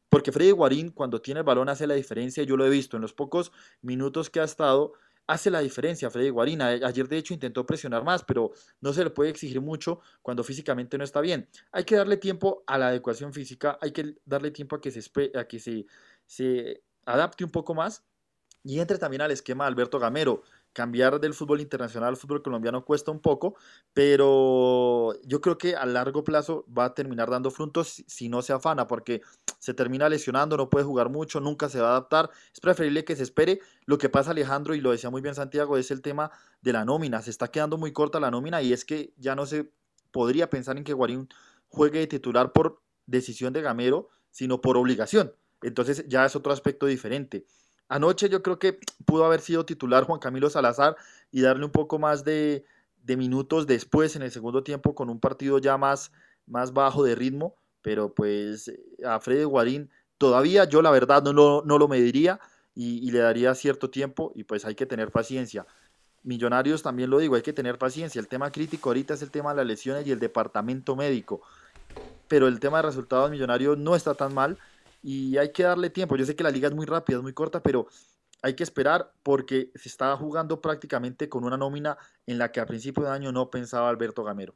porque 0.09 0.31
Freddy 0.31 0.51
Guarín 0.51 0.89
cuando 0.89 1.21
tiene 1.21 1.41
el 1.41 1.43
balón 1.45 1.69
hace 1.69 1.85
la 1.85 1.93
diferencia, 1.93 2.43
yo 2.43 2.57
lo 2.57 2.65
he 2.65 2.69
visto 2.69 2.97
en 2.97 3.01
los 3.01 3.13
pocos 3.13 3.51
minutos 3.81 4.29
que 4.29 4.39
ha 4.39 4.43
estado, 4.43 4.93
hace 5.29 5.51
la 5.51 5.59
diferencia 5.59 6.09
Freddy 6.09 6.31
Guarina. 6.31 6.69
Ayer 6.69 7.07
de 7.07 7.17
hecho 7.17 7.35
intentó 7.35 7.63
presionar 7.63 8.03
más, 8.03 8.23
pero 8.23 8.51
no 8.81 8.93
se 8.93 9.03
le 9.03 9.11
puede 9.11 9.29
exigir 9.29 9.61
mucho 9.61 10.01
cuando 10.23 10.43
físicamente 10.43 10.97
no 10.97 11.03
está 11.03 11.21
bien. 11.21 11.47
Hay 11.71 11.83
que 11.83 11.95
darle 11.95 12.17
tiempo 12.17 12.63
a 12.65 12.79
la 12.79 12.87
adecuación 12.87 13.31
física, 13.31 13.77
hay 13.79 13.91
que 13.91 14.15
darle 14.25 14.49
tiempo 14.49 14.75
a 14.75 14.81
que 14.81 14.89
se, 14.89 15.01
a 15.35 15.47
que 15.47 15.59
se, 15.59 15.85
se 16.25 16.81
adapte 17.05 17.43
un 17.43 17.51
poco 17.51 17.75
más 17.75 18.03
y 18.63 18.79
entre 18.79 18.97
también 18.97 19.21
al 19.21 19.29
esquema 19.29 19.65
de 19.65 19.69
Alberto 19.69 19.99
Gamero 19.99 20.41
cambiar 20.73 21.19
del 21.19 21.33
fútbol 21.33 21.61
internacional 21.61 22.09
al 22.09 22.17
fútbol 22.17 22.41
colombiano 22.41 22.85
cuesta 22.85 23.11
un 23.11 23.19
poco, 23.19 23.55
pero 23.93 25.13
yo 25.23 25.41
creo 25.41 25.57
que 25.57 25.75
a 25.75 25.85
largo 25.85 26.23
plazo 26.23 26.65
va 26.75 26.85
a 26.85 26.93
terminar 26.93 27.29
dando 27.29 27.51
frutos 27.51 28.03
si 28.07 28.29
no 28.29 28.41
se 28.41 28.53
afana, 28.53 28.87
porque 28.87 29.21
se 29.59 29.73
termina 29.73 30.07
lesionando, 30.09 30.57
no 30.57 30.69
puede 30.69 30.85
jugar 30.85 31.09
mucho, 31.09 31.39
nunca 31.39 31.69
se 31.69 31.81
va 31.81 31.89
a 31.89 31.91
adaptar. 31.91 32.29
Es 32.53 32.59
preferible 32.59 33.03
que 33.03 33.15
se 33.15 33.23
espere. 33.23 33.59
Lo 33.85 33.97
que 33.97 34.09
pasa, 34.09 34.31
Alejandro, 34.31 34.75
y 34.75 34.81
lo 34.81 34.91
decía 34.91 35.09
muy 35.09 35.21
bien 35.21 35.35
Santiago, 35.35 35.77
es 35.77 35.91
el 35.91 36.01
tema 36.01 36.31
de 36.61 36.73
la 36.73 36.85
nómina. 36.85 37.21
Se 37.21 37.29
está 37.29 37.49
quedando 37.49 37.77
muy 37.77 37.91
corta 37.91 38.19
la 38.19 38.31
nómina 38.31 38.61
y 38.61 38.73
es 38.73 38.85
que 38.85 39.13
ya 39.17 39.35
no 39.35 39.45
se 39.45 39.71
podría 40.11 40.49
pensar 40.49 40.77
en 40.77 40.83
que 40.83 40.93
Guarín 40.93 41.29
juegue 41.67 41.99
de 41.99 42.07
titular 42.07 42.51
por 42.53 42.81
decisión 43.05 43.53
de 43.53 43.61
Gamero, 43.61 44.09
sino 44.31 44.61
por 44.61 44.77
obligación. 44.77 45.33
Entonces 45.61 46.05
ya 46.07 46.25
es 46.25 46.35
otro 46.35 46.53
aspecto 46.53 46.85
diferente. 46.85 47.45
Anoche 47.89 48.29
yo 48.29 48.43
creo 48.43 48.59
que 48.59 48.79
pudo 49.05 49.25
haber 49.25 49.41
sido 49.41 49.65
titular 49.65 50.03
Juan 50.03 50.19
Camilo 50.19 50.49
Salazar 50.49 50.95
y 51.31 51.41
darle 51.41 51.65
un 51.65 51.71
poco 51.71 51.97
más 51.97 52.23
de, 52.23 52.63
minutos 53.07 53.65
después 53.65 54.15
en 54.15 54.21
el 54.21 54.31
segundo 54.31 54.61
tiempo 54.61 54.93
con 54.93 55.09
un 55.09 55.19
partido 55.19 55.57
ya 55.57 55.75
más, 55.79 56.11
más 56.45 56.73
bajo 56.73 57.03
de 57.03 57.15
ritmo, 57.15 57.55
pero 57.81 58.13
pues 58.13 58.71
a 59.03 59.19
Freddy 59.19 59.45
Guarín 59.45 59.89
todavía 60.19 60.65
yo 60.65 60.83
la 60.83 60.91
verdad 60.91 61.23
no 61.23 61.33
lo, 61.33 61.63
no 61.65 61.79
lo 61.79 61.87
mediría 61.87 62.39
y, 62.75 62.99
y, 62.99 63.09
le 63.09 63.17
daría 63.17 63.55
cierto 63.55 63.89
tiempo 63.89 64.31
y 64.35 64.43
pues 64.43 64.63
hay 64.63 64.75
que 64.75 64.85
tener 64.85 65.09
paciencia. 65.09 65.65
Millonarios 66.21 66.83
también 66.83 67.09
lo 67.09 67.17
digo, 67.17 67.33
hay 67.33 67.41
que 67.41 67.53
tener 67.53 67.79
paciencia. 67.79 68.19
El 68.19 68.27
tema 68.27 68.51
crítico 68.51 68.91
ahorita 68.91 69.15
es 69.15 69.23
el 69.23 69.31
tema 69.31 69.49
de 69.49 69.57
las 69.57 69.65
lesiones 69.65 70.05
y 70.05 70.11
el 70.11 70.19
departamento 70.19 70.95
médico, 70.95 71.41
pero 72.27 72.47
el 72.47 72.59
tema 72.59 72.77
de 72.77 72.83
resultados 72.83 73.31
millonarios 73.31 73.75
no 73.79 73.95
está 73.95 74.13
tan 74.13 74.35
mal 74.35 74.59
y 75.01 75.37
hay 75.37 75.51
que 75.51 75.63
darle 75.63 75.89
tiempo. 75.89 76.15
Yo 76.15 76.25
sé 76.25 76.35
que 76.35 76.43
la 76.43 76.51
liga 76.51 76.67
es 76.67 76.75
muy 76.75 76.85
rápida, 76.85 77.17
es 77.17 77.23
muy 77.23 77.33
corta, 77.33 77.61
pero 77.61 77.87
hay 78.41 78.55
que 78.55 78.63
esperar 78.63 79.13
porque 79.23 79.71
se 79.75 79.89
está 79.89 80.15
jugando 80.15 80.61
prácticamente 80.61 81.29
con 81.29 81.43
una 81.43 81.57
nómina 81.57 81.97
en 82.25 82.37
la 82.37 82.51
que 82.51 82.59
a 82.59 82.65
principio 82.65 83.03
de 83.03 83.11
año 83.11 83.31
no 83.31 83.49
pensaba 83.49 83.89
Alberto 83.89 84.23
Gamero. 84.23 84.55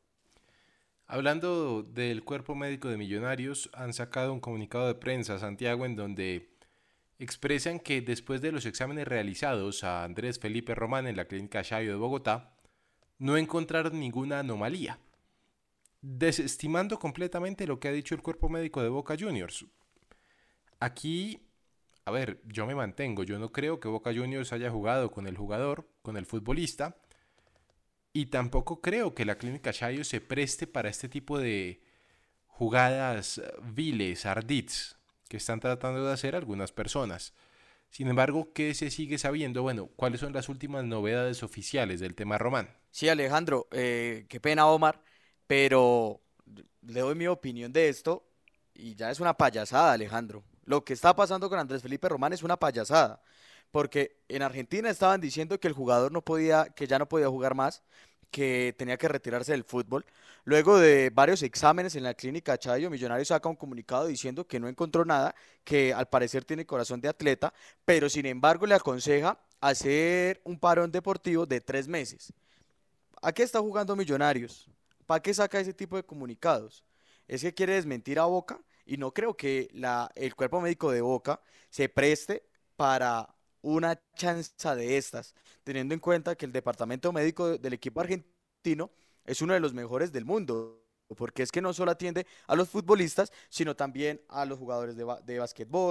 Hablando 1.05 1.83
del 1.83 2.23
cuerpo 2.23 2.55
médico 2.55 2.87
de 2.87 2.97
Millonarios, 2.97 3.69
han 3.73 3.93
sacado 3.93 4.33
un 4.33 4.39
comunicado 4.39 4.87
de 4.87 4.95
prensa, 4.95 5.37
Santiago, 5.37 5.85
en 5.85 5.95
donde 5.95 6.49
expresan 7.19 7.79
que 7.79 8.01
después 8.01 8.41
de 8.41 8.51
los 8.51 8.65
exámenes 8.65 9.07
realizados 9.07 9.83
a 9.83 10.03
Andrés 10.03 10.39
Felipe 10.39 10.75
Román 10.75 11.05
en 11.07 11.17
la 11.17 11.25
clínica 11.25 11.63
Chayo 11.63 11.91
de 11.91 11.97
Bogotá, 11.97 12.55
no 13.19 13.37
encontraron 13.37 13.99
ninguna 13.99 14.39
anomalía, 14.39 14.97
desestimando 16.01 16.97
completamente 16.99 17.67
lo 17.67 17.79
que 17.79 17.89
ha 17.89 17.91
dicho 17.91 18.15
el 18.15 18.21
cuerpo 18.21 18.49
médico 18.49 18.81
de 18.81 18.89
Boca 18.89 19.15
Juniors. 19.19 19.65
Aquí, 20.83 21.39
a 22.03 22.11
ver, 22.11 22.41
yo 22.43 22.65
me 22.65 22.75
mantengo, 22.75 23.23
yo 23.23 23.39
no 23.39 23.53
creo 23.53 23.79
que 23.79 23.87
Boca 23.87 24.13
Juniors 24.13 24.51
haya 24.51 24.69
jugado 24.69 25.11
con 25.11 25.27
el 25.27 25.37
jugador, 25.37 25.87
con 26.01 26.17
el 26.17 26.25
futbolista, 26.25 26.97
y 28.11 28.25
tampoco 28.25 28.81
creo 28.81 29.15
que 29.15 29.23
la 29.23 29.37
clínica 29.37 29.71
Chayo 29.71 30.03
se 30.03 30.19
preste 30.19 30.67
para 30.67 30.89
este 30.89 31.07
tipo 31.07 31.39
de 31.39 31.81
jugadas 32.47 33.41
viles, 33.61 34.25
ardits, 34.25 34.97
que 35.29 35.37
están 35.37 35.61
tratando 35.61 36.05
de 36.05 36.11
hacer 36.11 36.35
algunas 36.35 36.73
personas. 36.73 37.33
Sin 37.89 38.09
embargo, 38.09 38.51
¿qué 38.51 38.73
se 38.73 38.91
sigue 38.91 39.17
sabiendo? 39.17 39.61
Bueno, 39.61 39.87
¿cuáles 39.95 40.19
son 40.19 40.33
las 40.33 40.49
últimas 40.49 40.83
novedades 40.83 41.43
oficiales 41.43 42.01
del 42.01 42.13
tema 42.13 42.37
Román? 42.37 42.67
Sí, 42.91 43.07
Alejandro, 43.07 43.69
eh, 43.71 44.25
qué 44.27 44.41
pena 44.41 44.67
Omar, 44.67 45.01
pero 45.47 46.19
le 46.81 46.99
doy 46.99 47.15
mi 47.15 47.27
opinión 47.27 47.71
de 47.71 47.87
esto 47.87 48.27
y 48.73 48.95
ya 48.95 49.11
es 49.11 49.21
una 49.21 49.33
payasada, 49.33 49.93
Alejandro. 49.93 50.43
Lo 50.65 50.83
que 50.83 50.93
está 50.93 51.15
pasando 51.15 51.49
con 51.49 51.59
Andrés 51.59 51.81
Felipe 51.81 52.09
Román 52.09 52.33
es 52.33 52.43
una 52.43 52.57
payasada, 52.57 53.21
porque 53.71 54.17
en 54.29 54.41
Argentina 54.41 54.89
estaban 54.89 55.19
diciendo 55.19 55.59
que 55.59 55.67
el 55.67 55.73
jugador 55.73 56.11
no 56.11 56.21
podía, 56.21 56.65
que 56.65 56.87
ya 56.87 56.99
no 56.99 57.07
podía 57.09 57.27
jugar 57.27 57.55
más, 57.55 57.83
que 58.31 58.73
tenía 58.77 58.97
que 58.97 59.07
retirarse 59.07 59.51
del 59.51 59.63
fútbol. 59.63 60.05
Luego 60.43 60.79
de 60.79 61.11
varios 61.11 61.43
exámenes 61.43 61.95
en 61.95 62.03
la 62.03 62.15
clínica 62.15 62.57
Chayo, 62.57 62.89
Millonario 62.89 63.23
saca 63.23 63.47
un 63.47 63.55
comunicado 63.55 64.07
diciendo 64.07 64.47
que 64.47 64.59
no 64.59 64.67
encontró 64.67 65.05
nada, 65.05 65.35
que 65.63 65.93
al 65.93 66.07
parecer 66.07 66.43
tiene 66.43 66.65
corazón 66.65 66.99
de 66.99 67.09
atleta, 67.09 67.53
pero 67.85 68.09
sin 68.09 68.25
embargo 68.25 68.65
le 68.65 68.75
aconseja 68.75 69.37
hacer 69.61 70.41
un 70.43 70.59
parón 70.59 70.91
deportivo 70.91 71.45
de 71.45 71.61
tres 71.61 71.87
meses. 71.87 72.33
¿A 73.21 73.31
qué 73.31 73.43
está 73.43 73.59
jugando 73.59 73.95
Millonarios? 73.95 74.69
¿Para 75.05 75.21
qué 75.21 75.33
saca 75.33 75.59
ese 75.59 75.73
tipo 75.73 75.95
de 75.95 76.03
comunicados? 76.03 76.83
¿Es 77.27 77.41
que 77.41 77.53
quiere 77.53 77.75
desmentir 77.75 78.19
a 78.19 78.25
Boca? 78.25 78.59
Y 78.85 78.97
no 78.97 79.13
creo 79.13 79.35
que 79.35 79.69
la, 79.73 80.11
el 80.15 80.35
cuerpo 80.35 80.61
médico 80.61 80.91
de 80.91 81.01
Boca 81.01 81.41
se 81.69 81.89
preste 81.89 82.43
para 82.75 83.33
una 83.61 83.99
chanza 84.15 84.75
de 84.75 84.97
estas, 84.97 85.35
teniendo 85.63 85.93
en 85.93 85.99
cuenta 85.99 86.35
que 86.35 86.45
el 86.45 86.51
departamento 86.51 87.11
médico 87.13 87.57
del 87.57 87.73
equipo 87.73 88.01
argentino 88.01 88.91
es 89.25 89.41
uno 89.41 89.53
de 89.53 89.59
los 89.59 89.73
mejores 89.73 90.11
del 90.11 90.25
mundo, 90.25 90.83
porque 91.17 91.43
es 91.43 91.51
que 91.51 91.61
no 91.61 91.73
solo 91.73 91.91
atiende 91.91 92.25
a 92.47 92.55
los 92.55 92.69
futbolistas, 92.69 93.31
sino 93.49 93.75
también 93.75 94.21
a 94.27 94.45
los 94.45 94.59
jugadores 94.59 94.95
de, 94.97 95.05
de 95.23 95.33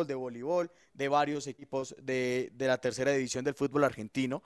de 0.06 0.14
voleibol, 0.14 0.70
de 0.92 1.08
varios 1.08 1.46
equipos 1.46 1.94
de, 2.02 2.50
de 2.54 2.66
la 2.66 2.78
tercera 2.78 3.12
división 3.12 3.44
del 3.44 3.54
fútbol 3.54 3.84
argentino. 3.84 4.42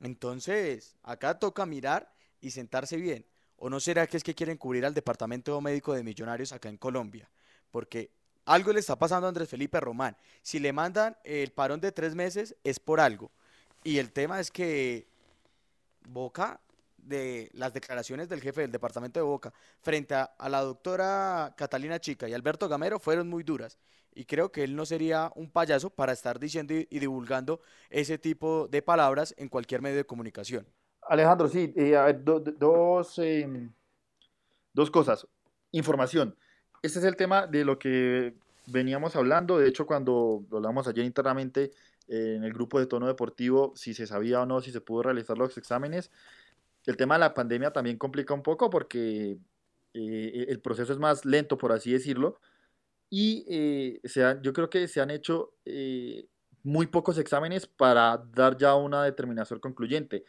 Entonces, 0.00 0.96
acá 1.02 1.38
toca 1.38 1.66
mirar 1.66 2.12
y 2.40 2.50
sentarse 2.50 2.96
bien. 2.96 3.26
¿O 3.56 3.68
no 3.70 3.80
será 3.80 4.06
que 4.06 4.16
es 4.16 4.22
que 4.22 4.34
quieren 4.34 4.56
cubrir 4.56 4.84
al 4.86 4.94
departamento 4.94 5.60
médico 5.60 5.92
de 5.94 6.04
millonarios 6.04 6.52
acá 6.52 6.68
en 6.68 6.76
Colombia? 6.76 7.28
Porque 7.70 8.10
algo 8.48 8.72
le 8.72 8.80
está 8.80 8.96
pasando 8.96 9.26
a 9.26 9.28
Andrés 9.28 9.48
Felipe 9.48 9.78
Román. 9.78 10.16
Si 10.42 10.58
le 10.58 10.72
mandan 10.72 11.16
el 11.22 11.52
parón 11.52 11.80
de 11.80 11.92
tres 11.92 12.14
meses 12.14 12.56
es 12.64 12.80
por 12.80 12.98
algo. 12.98 13.30
Y 13.84 13.98
el 13.98 14.10
tema 14.10 14.40
es 14.40 14.50
que 14.50 15.06
Boca, 16.08 16.60
de 16.96 17.50
las 17.52 17.72
declaraciones 17.72 18.28
del 18.28 18.40
jefe 18.40 18.62
del 18.62 18.72
departamento 18.72 19.20
de 19.20 19.24
Boca 19.24 19.52
frente 19.80 20.14
a, 20.14 20.30
la 20.48 20.62
doctora 20.62 21.54
Catalina 21.56 21.98
Chica 21.98 22.28
y 22.28 22.34
Alberto 22.34 22.68
Gamero 22.68 22.98
fueron 22.98 23.28
muy 23.28 23.42
duras. 23.42 23.78
Y 24.14 24.24
creo 24.24 24.50
que 24.50 24.64
él 24.64 24.74
no 24.74 24.84
sería 24.84 25.30
un 25.36 25.50
payaso 25.50 25.90
para 25.90 26.12
estar 26.12 26.38
diciendo 26.38 26.74
y, 26.74 26.86
divulgando 26.98 27.60
ese 27.90 28.18
tipo 28.18 28.66
de 28.68 28.82
palabras 28.82 29.34
en 29.36 29.48
cualquier 29.48 29.82
medio 29.82 29.96
de 29.96 30.04
comunicación. 30.04 30.66
Alejandro, 31.02 31.48
sí, 31.48 31.72
eh, 31.76 32.18
dos, 32.58 33.18
em, 33.18 33.70
dos 34.72 34.90
cosas. 34.90 35.26
Información 35.70 36.34
este 36.82 36.98
es 36.98 37.04
el 37.04 37.16
tema 37.16 37.46
de 37.46 37.64
lo 37.64 37.78
que 37.78 38.34
veníamos 38.66 39.16
hablando. 39.16 39.58
De 39.58 39.68
hecho, 39.68 39.86
cuando 39.86 40.44
hablamos 40.52 40.86
ayer 40.86 41.04
internamente 41.04 41.72
eh, 42.08 42.34
en 42.36 42.44
el 42.44 42.52
grupo 42.52 42.78
de 42.78 42.86
tono 42.86 43.06
deportivo, 43.06 43.72
si 43.76 43.94
se 43.94 44.06
sabía 44.06 44.40
o 44.40 44.46
no, 44.46 44.60
si 44.60 44.70
se 44.70 44.80
pudo 44.80 45.02
realizar 45.02 45.36
los 45.36 45.56
exámenes, 45.58 46.10
el 46.86 46.96
tema 46.96 47.14
de 47.16 47.20
la 47.20 47.34
pandemia 47.34 47.72
también 47.72 47.98
complica 47.98 48.34
un 48.34 48.42
poco 48.42 48.70
porque 48.70 49.38
eh, 49.94 50.46
el 50.48 50.60
proceso 50.60 50.92
es 50.92 50.98
más 50.98 51.24
lento, 51.24 51.58
por 51.58 51.72
así 51.72 51.92
decirlo. 51.92 52.40
Y 53.10 53.44
eh, 53.48 54.00
yo 54.42 54.52
creo 54.52 54.68
que 54.70 54.86
se 54.86 55.00
han 55.00 55.10
hecho 55.10 55.54
muy 56.62 56.86
pocos 56.86 57.18
exámenes 57.18 57.66
para 57.66 58.18
dar 58.34 58.56
ya 58.56 58.74
una 58.74 59.02
determinación 59.04 59.60
concluyente. 59.60 60.24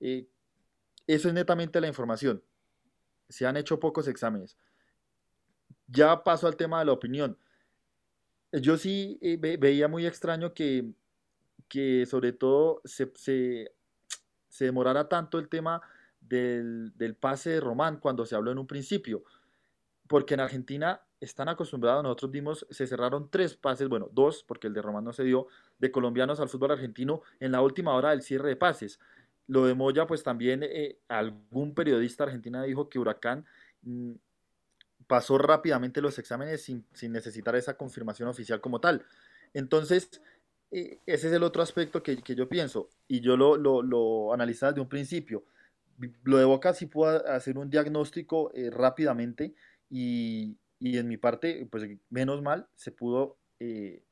eso 0.00 1.28
es 1.28 1.34
netamente 1.34 1.80
la 1.80 1.88
información. 1.88 2.42
Se 3.28 3.46
han 3.46 3.56
hecho 3.56 3.80
pocos 3.80 4.08
exámenes. 4.08 4.56
Ya 5.92 6.22
paso 6.22 6.46
al 6.46 6.56
tema 6.56 6.78
de 6.78 6.84
la 6.86 6.92
opinión. 6.92 7.36
Yo 8.52 8.76
sí 8.76 9.18
eh, 9.20 9.36
veía 9.36 9.88
muy 9.88 10.06
extraño 10.06 10.54
que, 10.54 10.92
que 11.68 12.06
sobre 12.06 12.32
todo 12.32 12.80
se, 12.84 13.10
se, 13.14 13.72
demorara 14.64 15.08
tanto 15.08 15.38
el 15.38 15.48
tema 15.48 15.80
del, 16.20 16.92
del, 16.96 17.14
pase 17.14 17.50
de 17.50 17.60
Román 17.60 17.98
cuando 17.98 18.26
se 18.26 18.34
habló 18.34 18.50
en 18.50 18.58
un 18.58 18.66
principio. 18.66 19.24
Porque 20.06 20.34
en 20.34 20.40
Argentina 20.40 21.00
están 21.20 21.48
acostumbrados, 21.48 22.02
nosotros 22.02 22.30
vimos, 22.30 22.66
se 22.70 22.86
cerraron 22.86 23.30
tres 23.30 23.54
pases, 23.54 23.88
bueno, 23.88 24.08
dos, 24.12 24.42
porque 24.42 24.66
el 24.66 24.74
de 24.74 24.82
Román 24.82 25.04
no 25.04 25.12
se 25.12 25.22
dio, 25.22 25.46
de 25.78 25.90
colombianos 25.90 26.40
al 26.40 26.48
fútbol 26.48 26.72
argentino 26.72 27.22
en 27.38 27.52
la 27.52 27.62
última 27.62 27.94
hora 27.94 28.10
del 28.10 28.22
cierre 28.22 28.48
de 28.48 28.56
pases. 28.56 28.98
Lo 29.46 29.66
de 29.66 29.74
pues 30.06 30.22
también 30.22 30.62
eh, 30.62 30.98
algún 31.08 31.74
periodista 31.74 32.24
argentina 32.24 32.62
dijo 32.62 32.88
que 32.88 32.98
Huracán 32.98 33.44
mm, 33.82 34.12
pasó 35.10 35.38
rápidamente 35.38 36.00
los 36.00 36.20
exámenes 36.20 36.62
sin, 36.62 36.86
necesitar 37.12 37.56
esa 37.56 37.76
confirmación 37.76 38.28
oficial 38.28 38.60
como 38.60 38.80
tal. 38.80 39.04
Entonces, 39.52 40.22
eh, 40.70 40.98
ese 41.04 41.26
es 41.26 41.32
el 41.32 41.42
otro 41.42 41.62
aspecto 41.62 42.00
que, 42.00 42.22
yo 42.22 42.48
pienso 42.48 42.88
y 43.08 43.20
yo 43.20 43.36
lo, 43.36 43.56
lo, 43.56 44.32
analizaba 44.32 44.70
desde 44.70 44.82
un 44.82 44.88
principio. 44.88 45.42
Lo 46.22 46.38
de 46.38 46.44
Boca 46.44 46.72
sí 46.74 46.86
puedo 46.86 47.26
hacer 47.26 47.58
un 47.58 47.70
diagnóstico 47.70 48.52
eh, 48.54 48.70
rápidamente 48.70 49.52
y, 49.90 50.56
en 50.78 51.08
mi 51.08 51.16
parte, 51.16 51.66
pues 51.68 51.88
menos 52.08 52.40
mal, 52.40 52.68
se 52.76 52.92
pudo 52.92 53.36
eh, 53.58 54.04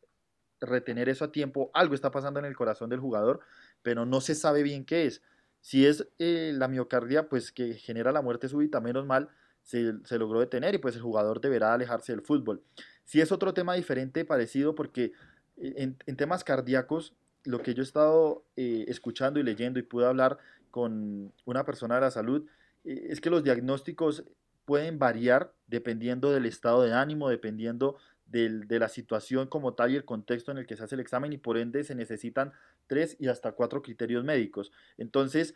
retener 0.60 1.08
eso 1.08 1.26
a 1.26 1.30
tiempo. 1.30 1.70
Algo 1.74 1.94
está 1.94 2.10
pasando 2.10 2.40
en 2.40 2.46
el 2.46 2.56
corazón 2.56 2.90
del 2.90 2.98
jugador, 2.98 3.38
pero 3.82 4.04
no 4.04 4.20
se 4.20 4.34
sabe 4.34 4.64
bien 4.64 4.84
qué 4.84 5.06
es. 5.06 5.22
Si 5.60 5.86
es 5.86 6.08
la 6.18 6.66
miocardia, 6.66 7.28
pues 7.28 7.52
que 7.52 7.74
genera 7.74 8.10
la 8.10 8.20
muerte 8.20 8.48
súbita, 8.48 8.80
menos 8.80 9.06
mal, 9.06 9.28
se, 9.68 10.18
logró 10.18 10.40
detener 10.40 10.74
y 10.74 10.78
pues 10.78 10.96
el 10.96 11.02
jugador 11.02 11.42
deberá 11.42 11.74
alejarse 11.74 12.12
del 12.12 12.22
fútbol. 12.22 12.62
Si 13.04 13.20
es 13.20 13.30
otro 13.32 13.52
tema 13.52 13.74
diferente, 13.74 14.24
parecido, 14.24 14.74
porque 14.74 15.12
eh, 15.58 15.92
en, 16.06 16.16
temas 16.16 16.42
cardíacos, 16.42 17.14
lo 17.44 17.62
que 17.62 17.74
yo 17.74 17.82
he 17.82 17.84
estado 17.84 18.44
eh, 18.56 18.86
escuchando 18.88 19.38
y 19.38 19.42
leyendo 19.42 19.78
y 19.78 19.82
pude 19.82 20.06
hablar 20.06 20.38
con 20.70 21.32
una 21.44 21.64
persona 21.66 21.96
de 21.96 22.00
la 22.00 22.10
salud, 22.10 22.46
eh, 22.84 23.08
es 23.10 23.20
que 23.20 23.28
los 23.28 23.44
diagnósticos 23.44 24.24
pueden 24.64 24.98
variar 24.98 25.52
dependiendo 25.66 26.32
del 26.32 26.46
estado 26.46 26.82
de 26.82 26.94
ánimo, 26.94 27.28
dependiendo 27.28 27.98
de 28.26 28.78
la 28.78 28.90
situación 28.90 29.48
como 29.48 29.72
tal 29.72 29.90
y 29.90 29.96
el 29.96 30.04
contexto 30.04 30.52
en 30.52 30.58
el 30.58 30.66
que 30.66 30.76
se 30.76 30.84
hace 30.84 30.94
el 30.94 31.00
examen 31.00 31.32
y 31.32 31.38
por 31.38 31.56
ende 31.56 31.82
se 31.82 31.94
necesitan 31.94 32.52
tres 32.86 33.16
y 33.18 33.28
hasta 33.28 33.52
cuatro 33.52 33.80
criterios 33.80 34.22
médicos. 34.22 34.70
Entonces, 34.98 35.54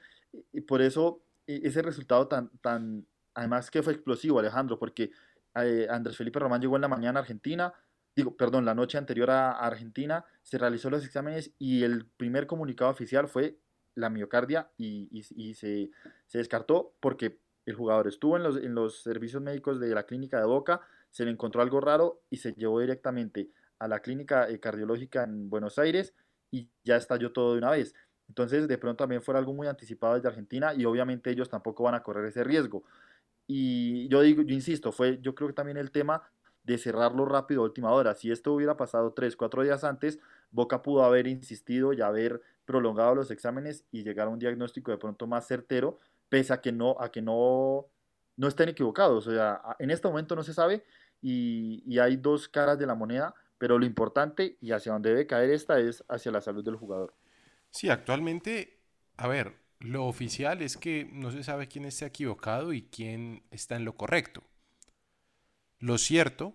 por 0.66 0.80
eso 0.80 1.20
ese 1.46 1.82
resultado 1.82 2.28
tan, 2.28 2.48
tan 2.62 3.04
Además 3.34 3.70
que 3.70 3.82
fue 3.82 3.92
explosivo, 3.94 4.38
Alejandro, 4.38 4.78
porque 4.78 5.10
eh, 5.54 5.86
Andrés 5.90 6.16
Felipe 6.16 6.38
Román 6.38 6.60
llegó 6.60 6.76
en 6.76 6.82
la 6.82 6.88
mañana 6.88 7.20
a 7.20 7.22
Argentina, 7.22 7.72
digo, 8.14 8.36
perdón, 8.36 8.64
la 8.64 8.74
noche 8.74 8.98
anterior 8.98 9.30
a, 9.30 9.52
Argentina, 9.52 10.24
se 10.42 10.58
realizó 10.58 10.90
los 10.90 11.04
exámenes 11.04 11.52
y 11.58 11.82
el 11.82 12.06
primer 12.06 12.46
comunicado 12.46 12.90
oficial 12.90 13.28
fue 13.28 13.58
la 13.94 14.10
miocardia 14.10 14.70
y, 14.76 15.22
se, 15.54 15.90
descartó 16.32 16.94
porque 17.00 17.38
el 17.66 17.74
jugador 17.74 18.08
estuvo 18.08 18.36
en 18.36 18.42
los, 18.42 18.56
en 18.56 18.74
los 18.74 19.02
servicios 19.02 19.42
médicos 19.42 19.78
de 19.80 19.94
la 19.94 20.04
clínica 20.04 20.38
de 20.38 20.46
Boca, 20.46 20.80
se 21.10 21.24
le 21.24 21.30
encontró 21.30 21.62
algo 21.62 21.80
raro 21.80 22.22
y 22.30 22.38
se 22.38 22.52
llevó 22.54 22.80
directamente 22.80 23.50
a 23.78 23.88
la 23.88 24.00
clínica 24.00 24.48
eh, 24.48 24.60
cardiológica 24.60 25.24
en 25.24 25.50
Buenos 25.50 25.78
Aires 25.78 26.14
y 26.50 26.70
ya 26.84 26.96
estalló 26.96 27.32
todo 27.32 27.52
de 27.52 27.58
una 27.58 27.70
vez. 27.70 27.94
Entonces, 28.28 28.66
de 28.66 28.78
pronto 28.78 29.04
también 29.04 29.22
fue 29.22 29.36
algo 29.36 29.52
muy 29.52 29.66
anticipado 29.66 30.14
desde 30.14 30.28
Argentina 30.28 30.72
y 30.74 30.84
obviamente 30.84 31.30
ellos 31.30 31.48
tampoco 31.50 31.82
van 31.82 31.94
a 31.94 32.02
correr 32.02 32.24
ese 32.26 32.44
riesgo. 32.44 32.84
Y 33.54 34.08
yo 34.08 34.22
digo, 34.22 34.40
yo 34.40 34.54
insisto, 34.54 34.92
fue 34.92 35.18
yo 35.20 35.34
creo 35.34 35.48
que 35.48 35.52
también 35.52 35.76
el 35.76 35.90
tema 35.90 36.22
de 36.64 36.78
cerrarlo 36.78 37.26
rápido 37.26 37.60
a 37.60 37.64
última 37.64 37.92
hora. 37.92 38.14
Si 38.14 38.30
esto 38.30 38.54
hubiera 38.54 38.78
pasado 38.78 39.12
tres, 39.12 39.36
cuatro 39.36 39.62
días 39.62 39.84
antes, 39.84 40.18
Boca 40.50 40.80
pudo 40.80 41.04
haber 41.04 41.26
insistido 41.26 41.92
y 41.92 42.00
haber 42.00 42.40
prolongado 42.64 43.14
los 43.14 43.30
exámenes 43.30 43.84
y 43.92 44.04
llegar 44.04 44.28
a 44.28 44.30
un 44.30 44.38
diagnóstico 44.38 44.90
de 44.90 44.96
pronto 44.96 45.26
más 45.26 45.46
certero, 45.46 45.98
pese 46.30 46.54
a 46.54 46.62
que 46.62 46.72
no, 46.72 46.96
a 46.98 47.12
que 47.12 47.20
no, 47.20 47.88
no 48.38 48.48
estén 48.48 48.70
equivocados. 48.70 49.26
O 49.26 49.30
sea, 49.30 49.60
en 49.78 49.90
este 49.90 50.08
momento 50.08 50.34
no 50.34 50.42
se 50.42 50.54
sabe 50.54 50.82
y, 51.20 51.82
y 51.86 51.98
hay 51.98 52.16
dos 52.16 52.48
caras 52.48 52.78
de 52.78 52.86
la 52.86 52.94
moneda, 52.94 53.34
pero 53.58 53.78
lo 53.78 53.84
importante 53.84 54.56
y 54.62 54.72
hacia 54.72 54.92
donde 54.92 55.10
debe 55.10 55.26
caer 55.26 55.50
esta 55.50 55.78
es 55.78 56.02
hacia 56.08 56.32
la 56.32 56.40
salud 56.40 56.64
del 56.64 56.76
jugador. 56.76 57.12
Sí, 57.68 57.90
actualmente, 57.90 58.78
a 59.18 59.28
ver, 59.28 59.61
lo 59.82 60.06
oficial 60.06 60.62
es 60.62 60.76
que 60.76 61.08
no 61.12 61.32
se 61.32 61.42
sabe 61.42 61.66
quién 61.66 61.84
está 61.84 62.06
equivocado 62.06 62.72
y 62.72 62.82
quién 62.82 63.42
está 63.50 63.76
en 63.76 63.84
lo 63.84 63.96
correcto. 63.96 64.44
Lo 65.78 65.98
cierto, 65.98 66.54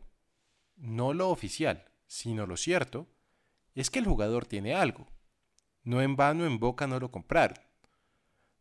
no 0.77 1.13
lo 1.13 1.29
oficial, 1.29 1.91
sino 2.07 2.45
lo 2.45 2.55
cierto, 2.55 3.07
es 3.75 3.89
que 3.89 3.99
el 3.99 4.05
jugador 4.05 4.45
tiene 4.45 4.75
algo. 4.75 5.07
No 5.83 6.01
en 6.01 6.15
vano 6.15 6.45
en 6.45 6.57
Boca 6.57 6.87
no 6.87 6.99
lo 6.99 7.11
compraron. 7.11 7.59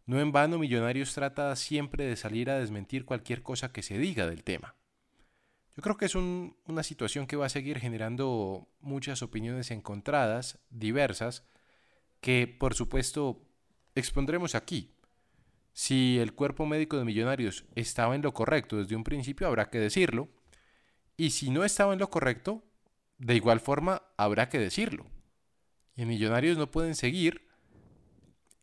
No 0.04 0.20
en 0.20 0.32
vano 0.32 0.58
Millonarios 0.58 1.14
trata 1.14 1.54
siempre 1.54 2.04
de 2.04 2.16
salir 2.16 2.50
a 2.50 2.58
desmentir 2.58 3.04
cualquier 3.04 3.42
cosa 3.42 3.72
que 3.72 3.82
se 3.82 3.98
diga 3.98 4.26
del 4.26 4.42
tema. 4.42 4.74
Yo 5.76 5.82
creo 5.82 5.96
que 5.96 6.06
es 6.06 6.14
una 6.14 6.82
situación 6.82 7.26
que 7.26 7.36
va 7.36 7.46
a 7.46 7.50
seguir 7.50 7.78
generando 7.78 8.68
muchas 8.80 9.22
opiniones 9.22 9.70
encontradas, 9.70 10.58
diversas, 10.70 11.44
que 12.20 12.48
por 12.48 12.74
supuesto 12.74 13.46
expondremos 13.96 14.54
aquí. 14.54 14.92
Si 15.72 16.18
el 16.18 16.32
cuerpo 16.32 16.64
médico 16.64 16.96
de 16.96 17.04
Millonarios 17.04 17.64
estaba 17.74 18.14
en 18.14 18.22
lo 18.22 18.32
correcto 18.32 18.76
desde 18.76 18.96
un 18.96 19.04
principio, 19.04 19.46
habrá 19.46 19.68
que 19.68 19.78
decirlo. 19.78 20.28
Y 21.16 21.30
si 21.30 21.50
no 21.50 21.64
estaba 21.64 21.92
en 21.92 21.98
lo 21.98 22.08
correcto, 22.08 22.62
de 23.18 23.34
igual 23.34 23.60
forma 23.60 24.02
habrá 24.16 24.48
que 24.48 24.58
decirlo. 24.58 25.06
Y 25.96 26.04
Millonarios 26.04 26.56
no 26.56 26.70
pueden 26.70 26.94
seguir 26.94 27.48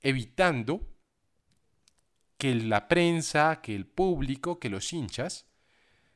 evitando 0.01 0.87
que 2.37 2.55
la 2.55 2.87
prensa, 2.87 3.61
que 3.61 3.75
el 3.75 3.85
público, 3.85 4.59
que 4.59 4.69
los 4.69 4.91
hinchas 4.93 5.47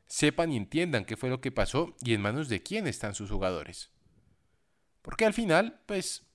sepan 0.07 0.51
y 0.51 0.57
entiendan 0.57 1.05
qué 1.05 1.17
fue 1.17 1.29
lo 1.29 1.41
que 1.41 1.51
pasó 1.51 1.95
y 2.01 2.13
en 2.13 2.21
manos 2.21 2.49
de 2.49 2.63
quién 2.63 2.87
están 2.87 3.15
sus 3.15 3.29
jugadores. 3.29 3.91
Porque 5.01 5.25
al 5.25 5.33
final, 5.33 5.81
pues, 5.85 6.25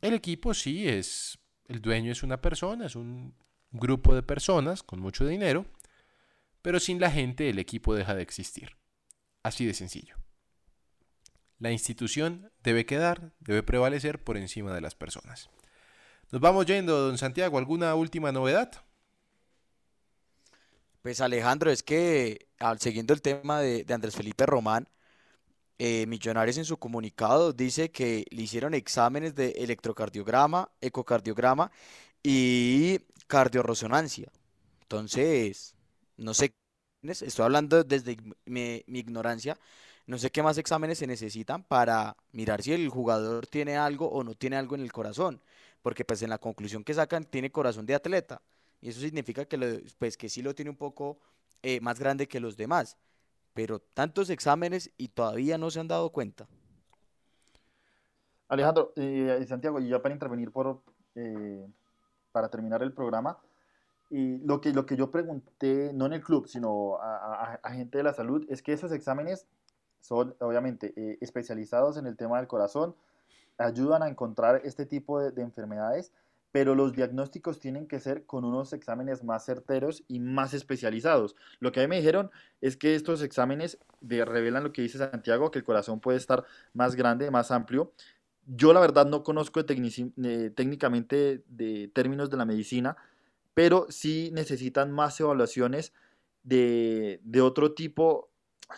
el 0.00 0.14
equipo 0.14 0.54
sí 0.54 0.88
es, 0.88 1.38
el 1.68 1.80
dueño 1.80 2.12
es 2.12 2.22
una 2.22 2.40
persona, 2.40 2.86
es 2.86 2.96
un 2.96 3.34
grupo 3.70 4.14
de 4.14 4.22
personas 4.22 4.82
con 4.82 5.00
mucho 5.00 5.26
dinero, 5.26 5.66
pero 6.62 6.80
sin 6.80 7.00
la 7.00 7.10
gente 7.10 7.48
el 7.48 7.58
equipo 7.58 7.94
deja 7.94 8.14
de 8.14 8.22
existir. 8.22 8.76
Así 9.42 9.66
de 9.66 9.74
sencillo. 9.74 10.16
La 11.58 11.70
institución 11.70 12.50
debe 12.62 12.84
quedar, 12.84 13.32
debe 13.40 13.62
prevalecer 13.62 14.22
por 14.22 14.36
encima 14.36 14.74
de 14.74 14.80
las 14.80 14.94
personas. 14.94 15.48
Nos 16.30 16.40
vamos 16.40 16.66
yendo, 16.66 17.06
don 17.06 17.18
Santiago, 17.18 17.56
¿alguna 17.56 17.94
última 17.94 18.32
novedad? 18.32 18.84
Pues 21.02 21.20
Alejandro, 21.20 21.70
es 21.70 21.82
que 21.82 22.48
siguiendo 22.80 23.14
el 23.14 23.22
tema 23.22 23.60
de 23.60 23.86
Andrés 23.94 24.16
Felipe 24.16 24.44
Román, 24.44 24.88
eh, 25.78 26.06
Millonarios 26.06 26.56
en 26.58 26.64
su 26.64 26.78
comunicado 26.78 27.52
dice 27.52 27.90
que 27.90 28.24
le 28.30 28.42
hicieron 28.42 28.74
exámenes 28.74 29.34
de 29.34 29.50
electrocardiograma, 29.58 30.70
ecocardiograma 30.80 31.70
y 32.22 32.98
cardioresonancia. 33.26 34.30
Entonces, 34.82 35.74
no 36.16 36.34
sé, 36.34 36.54
estoy 37.02 37.44
hablando 37.44 37.84
desde 37.84 38.16
mi, 38.46 38.84
ignorancia, 38.86 39.58
no 40.06 40.18
sé 40.18 40.30
qué 40.30 40.42
más 40.42 40.58
exámenes 40.58 40.98
se 40.98 41.06
necesitan 41.06 41.64
para 41.64 42.16
mirar 42.32 42.62
si 42.62 42.72
el 42.72 42.88
jugador 42.88 43.46
tiene 43.46 43.76
algo 43.76 44.08
o 44.08 44.24
no 44.24 44.34
tiene 44.34 44.56
algo 44.56 44.76
en 44.76 44.82
el 44.82 44.92
corazón, 44.92 45.42
porque 45.82 46.04
pues 46.04 46.22
en 46.22 46.30
la 46.30 46.38
conclusión 46.38 46.84
que 46.84 46.94
sacan 46.94 47.24
tiene 47.24 47.50
corazón 47.50 47.86
de 47.86 47.94
atleta 47.94 48.42
y 48.80 48.90
eso 48.90 49.00
significa 49.00 49.44
que, 49.46 49.84
pues, 49.98 50.16
que 50.16 50.28
sí 50.28 50.42
lo 50.42 50.54
tiene 50.54 50.70
un 50.70 50.76
poco 50.76 51.18
eh, 51.62 51.80
más 51.80 51.98
grande 51.98 52.28
que 52.28 52.40
los 52.40 52.56
demás 52.56 52.96
pero 53.56 53.78
tantos 53.78 54.28
exámenes 54.28 54.90
y 54.98 55.08
todavía 55.08 55.56
no 55.56 55.70
se 55.70 55.80
han 55.80 55.88
dado 55.88 56.10
cuenta. 56.10 56.46
Alejandro, 58.48 58.92
eh, 58.96 59.42
Santiago, 59.48 59.80
y 59.80 59.88
ya 59.88 60.02
para 60.02 60.14
intervenir 60.14 60.52
por, 60.52 60.82
eh, 61.14 61.66
para 62.32 62.50
terminar 62.50 62.82
el 62.82 62.92
programa, 62.92 63.38
y 64.10 64.36
lo 64.44 64.60
que, 64.60 64.74
lo 64.74 64.84
que 64.84 64.94
yo 64.94 65.10
pregunté, 65.10 65.90
no 65.94 66.04
en 66.04 66.12
el 66.12 66.22
club, 66.22 66.46
sino 66.46 66.98
a, 67.00 67.58
gente 67.72 67.96
de 67.96 68.04
la 68.04 68.12
salud, 68.12 68.44
es 68.50 68.62
que 68.62 68.74
esos 68.74 68.92
exámenes 68.92 69.46
son 70.00 70.36
obviamente 70.40 70.92
eh, 70.94 71.16
especializados 71.22 71.96
en 71.96 72.06
el 72.06 72.14
tema 72.18 72.36
del 72.36 72.48
corazón, 72.48 72.94
ayudan 73.56 74.02
a 74.02 74.08
encontrar 74.08 74.60
este 74.64 74.84
tipo 74.84 75.18
de 75.18 75.42
enfermedades, 75.42 76.12
pero 76.56 76.74
los 76.74 76.94
diagnósticos 76.94 77.60
tienen 77.60 77.86
que 77.86 78.00
ser 78.00 78.24
con 78.24 78.42
unos 78.42 78.72
exámenes 78.72 79.22
más 79.22 79.44
certeros 79.44 80.04
y 80.08 80.20
más 80.20 80.54
especializados. 80.54 81.36
Lo 81.60 81.70
que 81.70 81.80
a 81.80 81.82
mí 81.82 81.86
me 81.86 81.98
dijeron 81.98 82.30
es 82.62 82.78
que 82.78 82.94
estos 82.94 83.20
exámenes 83.20 83.76
revelan 84.00 84.64
lo 84.64 84.72
que 84.72 84.80
dice 84.80 84.96
Santiago, 84.96 85.50
que 85.50 85.58
el 85.58 85.66
corazón 85.66 86.00
puede 86.00 86.16
estar 86.16 86.46
más 86.72 86.96
grande, 86.96 87.30
más 87.30 87.50
amplio. 87.50 87.92
Yo 88.46 88.72
la 88.72 88.80
verdad 88.80 89.04
no 89.04 89.22
conozco 89.22 89.66
técnicamente 89.66 91.44
de 91.46 91.90
términos 91.92 92.30
de 92.30 92.36
la 92.38 92.46
medicina, 92.46 92.96
pero 93.52 93.86
sí 93.90 94.30
necesitan 94.32 94.90
más 94.92 95.20
evaluaciones 95.20 95.92
de, 96.42 97.20
otro 97.42 97.74
tipo. 97.74 98.30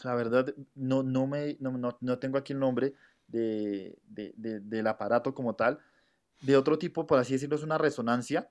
La 0.02 0.16
verdad 0.16 0.52
no, 0.74 1.04
no, 1.04 2.18
tengo 2.18 2.38
aquí 2.38 2.54
el 2.54 2.58
nombre 2.58 2.94
del 3.28 4.86
aparato 4.88 5.32
como 5.32 5.54
tal, 5.54 5.78
de 6.40 6.56
otro 6.56 6.78
tipo, 6.78 7.06
por 7.06 7.18
así 7.18 7.34
decirlo, 7.34 7.56
es 7.56 7.62
una 7.62 7.78
resonancia 7.78 8.48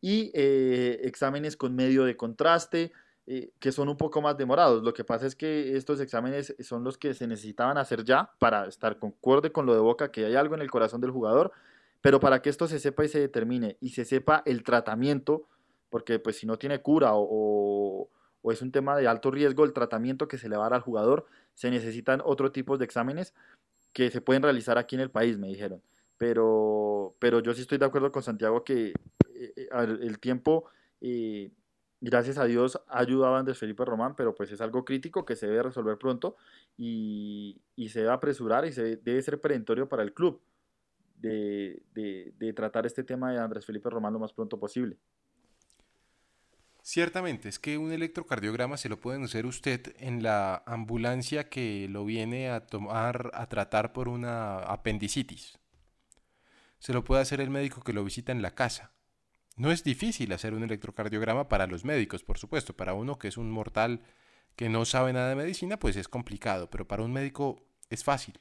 y 0.00 0.30
eh, 0.34 1.00
exámenes 1.04 1.56
con 1.56 1.74
medio 1.74 2.04
de 2.04 2.16
contraste, 2.16 2.92
eh, 3.26 3.52
que 3.58 3.70
son 3.70 3.88
un 3.88 3.96
poco 3.96 4.20
más 4.22 4.36
demorados. 4.36 4.82
Lo 4.82 4.92
que 4.94 5.04
pasa 5.04 5.26
es 5.26 5.36
que 5.36 5.76
estos 5.76 6.00
exámenes 6.00 6.54
son 6.60 6.84
los 6.84 6.98
que 6.98 7.14
se 7.14 7.26
necesitaban 7.26 7.78
hacer 7.78 8.04
ya 8.04 8.32
para 8.38 8.66
estar 8.66 8.98
concuerde 8.98 9.52
con 9.52 9.66
lo 9.66 9.74
de 9.74 9.80
Boca, 9.80 10.10
que 10.10 10.24
hay 10.24 10.34
algo 10.34 10.54
en 10.54 10.62
el 10.62 10.70
corazón 10.70 11.00
del 11.00 11.10
jugador, 11.10 11.52
pero 12.00 12.18
para 12.18 12.40
que 12.42 12.50
esto 12.50 12.66
se 12.66 12.80
sepa 12.80 13.04
y 13.04 13.08
se 13.08 13.20
determine 13.20 13.76
y 13.80 13.90
se 13.90 14.04
sepa 14.04 14.42
el 14.46 14.62
tratamiento, 14.64 15.46
porque 15.90 16.18
pues 16.18 16.36
si 16.36 16.46
no 16.46 16.58
tiene 16.58 16.80
cura 16.80 17.10
o, 17.14 18.08
o 18.42 18.52
es 18.52 18.62
un 18.62 18.72
tema 18.72 18.96
de 18.96 19.06
alto 19.06 19.30
riesgo, 19.30 19.64
el 19.64 19.74
tratamiento 19.74 20.26
que 20.26 20.38
se 20.38 20.48
le 20.48 20.56
va 20.56 20.64
a 20.64 20.70
dar 20.70 20.74
al 20.74 20.80
jugador, 20.80 21.26
se 21.54 21.70
necesitan 21.70 22.22
otro 22.24 22.52
tipo 22.52 22.78
de 22.78 22.86
exámenes 22.86 23.34
que 23.92 24.10
se 24.10 24.20
pueden 24.20 24.42
realizar 24.42 24.78
aquí 24.78 24.96
en 24.96 25.02
el 25.02 25.10
país, 25.10 25.36
me 25.36 25.48
dijeron 25.48 25.82
pero, 26.20 27.16
pero 27.18 27.40
yo 27.40 27.54
sí 27.54 27.62
estoy 27.62 27.78
de 27.78 27.86
acuerdo 27.86 28.12
con 28.12 28.22
Santiago 28.22 28.62
que 28.62 28.88
eh, 28.88 29.52
eh, 29.56 29.68
el 29.72 30.18
tiempo, 30.18 30.66
eh, 31.00 31.50
gracias 32.02 32.36
a 32.36 32.44
Dios, 32.44 32.78
ha 32.88 32.98
ayudado 32.98 33.36
a 33.36 33.38
Andrés 33.38 33.56
Felipe 33.56 33.86
Román, 33.86 34.14
pero 34.14 34.34
pues 34.34 34.52
es 34.52 34.60
algo 34.60 34.84
crítico 34.84 35.24
que 35.24 35.34
se 35.34 35.46
debe 35.46 35.62
resolver 35.62 35.96
pronto 35.96 36.36
y, 36.76 37.62
se 37.88 38.00
debe 38.00 38.12
apresurar 38.12 38.66
y 38.66 38.72
se 38.72 38.96
debe 38.98 39.22
ser 39.22 39.40
perentorio 39.40 39.88
para 39.88 40.02
el 40.02 40.12
club 40.12 40.42
de, 41.16 41.82
de 41.94 42.52
tratar 42.52 42.84
este 42.84 43.02
tema 43.02 43.32
de 43.32 43.38
Andrés 43.38 43.64
Felipe 43.64 43.88
Román 43.88 44.12
lo 44.12 44.18
más 44.18 44.34
pronto 44.34 44.60
posible. 44.60 44.98
Ciertamente, 46.82 47.48
es 47.48 47.58
que 47.58 47.78
un 47.78 47.92
electrocardiograma 47.92 48.76
se 48.76 48.90
lo 48.90 49.00
pueden 49.00 49.24
hacer 49.24 49.46
usted 49.46 49.94
en 49.98 50.22
la 50.22 50.62
ambulancia 50.66 51.48
que 51.48 51.88
lo 51.88 52.04
viene 52.04 52.50
a 52.50 52.66
tomar 52.66 53.30
a 53.32 53.48
tratar 53.48 53.94
por 53.94 54.08
una 54.08 54.58
apendicitis 54.58 55.59
se 56.80 56.92
lo 56.92 57.04
puede 57.04 57.22
hacer 57.22 57.40
el 57.40 57.50
médico 57.50 57.82
que 57.82 57.92
lo 57.92 58.02
visita 58.02 58.32
en 58.32 58.42
la 58.42 58.54
casa. 58.54 58.92
No 59.56 59.70
es 59.70 59.84
difícil 59.84 60.32
hacer 60.32 60.54
un 60.54 60.64
electrocardiograma 60.64 61.48
para 61.48 61.66
los 61.66 61.84
médicos, 61.84 62.24
por 62.24 62.38
supuesto. 62.38 62.74
Para 62.74 62.94
uno 62.94 63.18
que 63.18 63.28
es 63.28 63.36
un 63.36 63.50
mortal 63.50 64.02
que 64.56 64.68
no 64.68 64.84
sabe 64.84 65.12
nada 65.12 65.28
de 65.28 65.36
medicina, 65.36 65.78
pues 65.78 65.96
es 65.96 66.08
complicado, 66.08 66.70
pero 66.70 66.88
para 66.88 67.02
un 67.02 67.12
médico 67.12 67.62
es 67.90 68.02
fácil. 68.02 68.40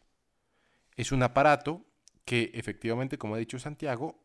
Es 0.96 1.12
un 1.12 1.22
aparato 1.22 1.86
que 2.24 2.52
efectivamente, 2.54 3.18
como 3.18 3.36
ha 3.36 3.40
dicho 3.40 3.60
Santiago, 3.60 4.24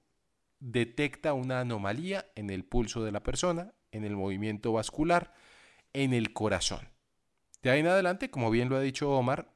detecta 0.60 1.32
una 1.32 1.60
anomalía 1.60 2.26
en 2.36 2.50
el 2.50 2.64
pulso 2.64 3.04
de 3.04 3.12
la 3.12 3.22
persona, 3.22 3.74
en 3.90 4.04
el 4.04 4.16
movimiento 4.16 4.72
vascular, 4.72 5.34
en 5.92 6.12
el 6.12 6.32
corazón. 6.32 6.88
De 7.62 7.70
ahí 7.70 7.80
en 7.80 7.88
adelante, 7.88 8.30
como 8.30 8.50
bien 8.50 8.68
lo 8.68 8.76
ha 8.76 8.80
dicho 8.80 9.10
Omar, 9.10 9.52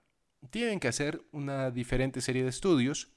tienen 0.50 0.80
que 0.80 0.88
hacer 0.88 1.22
una 1.30 1.70
diferente 1.70 2.20
serie 2.20 2.42
de 2.42 2.50
estudios 2.50 3.12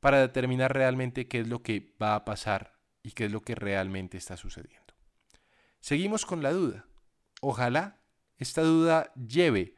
para 0.00 0.20
determinar 0.20 0.72
realmente 0.72 1.28
qué 1.28 1.40
es 1.40 1.48
lo 1.48 1.62
que 1.62 1.94
va 2.00 2.14
a 2.14 2.24
pasar 2.24 2.78
y 3.02 3.12
qué 3.12 3.26
es 3.26 3.32
lo 3.32 3.42
que 3.42 3.54
realmente 3.54 4.16
está 4.16 4.36
sucediendo. 4.36 4.94
Seguimos 5.80 6.26
con 6.26 6.42
la 6.42 6.52
duda. 6.52 6.86
Ojalá 7.40 8.00
esta 8.38 8.62
duda 8.62 9.12
lleve 9.14 9.76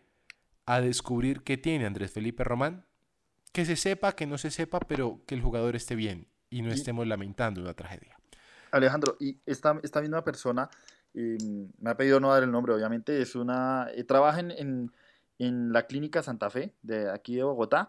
a 0.66 0.81
descubrir 0.81 1.43
qué 1.43 1.57
tiene 1.57 1.87
Andrés 1.87 2.12
Felipe 2.12 2.45
Román, 2.45 2.87
que 3.53 3.64
se 3.64 3.77
sepa, 3.77 4.12
que 4.12 4.27
no 4.27 4.39
se 4.39 4.51
sepa, 4.51 4.81
pero 4.81 5.23
que 5.27 5.35
el 5.35 5.43
jugador 5.43 5.77
esté 5.77 5.95
bien 5.95 6.29
y 6.51 6.62
no 6.62 6.71
estemos 6.71 7.07
lamentando 7.07 7.61
una 7.61 7.75
tragedia. 7.75 8.19
Alejandro, 8.71 9.16
y 9.19 9.41
esta, 9.47 9.79
esta 9.83 10.01
misma 10.01 10.25
persona, 10.25 10.69
em, 11.14 11.71
me 11.79 11.91
ha 11.91 11.97
pedido 11.97 12.21
no 12.21 12.33
dar 12.33 12.43
el 12.43 12.51
nombre, 12.51 12.75
obviamente, 12.75 13.21
es 13.23 13.35
una, 13.35 13.89
eh, 13.95 14.05
trabaja 14.05 14.41
en, 14.41 14.93
en 15.39 15.73
la 15.73 15.87
clínica 15.87 16.23
Santa 16.23 16.51
Fe 16.51 16.75
de 16.83 17.11
aquí 17.11 17.37
de 17.37 17.45
Bogotá 17.45 17.89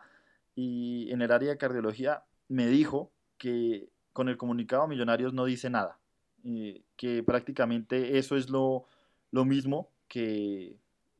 y 0.62 1.10
en 1.12 1.22
el 1.22 1.32
área 1.32 1.52
de 1.52 1.58
cardiología 1.58 2.26
me 2.50 2.68
dijo 2.68 3.14
que 3.38 3.88
con 4.12 4.28
el 4.28 4.36
comunicado 4.36 4.90
Millonarios 4.90 5.34
no 5.34 5.46
dice 5.46 5.70
nada, 5.70 6.00
eh, 6.44 6.82
que 6.98 7.24
prácticamente 7.24 8.18
eso 8.18 8.36
es 8.36 8.50
lo, 8.50 8.84
lo 9.32 9.46
mismo 9.46 9.90
que, 10.10 10.76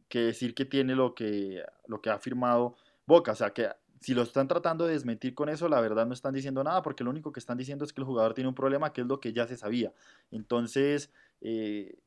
que, 0.10 0.20
decir 0.20 0.54
que 0.54 0.66
tiene 0.66 0.94
lo 0.94 1.16
que, 1.16 1.64
lo 1.88 2.02
que 2.02 2.10
ha 2.10 2.20
firmado 2.20 2.76
Boca, 3.08 3.32
o 3.32 3.36
sea 3.36 3.52
que 3.52 3.70
si 4.02 4.14
lo 4.14 4.24
están 4.24 4.50
tratando 4.50 4.86
de 4.86 4.94
desmentir 4.94 5.34
con 5.34 5.48
eso, 5.48 5.70
la 5.70 5.80
verdad 5.80 6.06
no 6.06 6.14
están 6.14 6.34
diciendo 6.34 6.62
nada, 6.62 6.82
porque 6.82 7.06
lo 7.06 7.10
único 7.10 7.32
que 7.32 7.40
están 7.40 7.58
diciendo 7.58 7.86
es 7.86 7.94
que 7.94 8.02
el 8.02 8.06
jugador 8.06 8.34
tiene 8.34 8.50
un 8.50 8.56
problema, 8.56 8.92
que 8.92 9.02
es 9.02 9.08
lo 9.08 9.22
que 9.22 9.32
ya 9.32 9.48
se 9.48 9.56
sabía. 9.56 9.94
Entonces, 10.32 11.12
eh, 11.42 11.98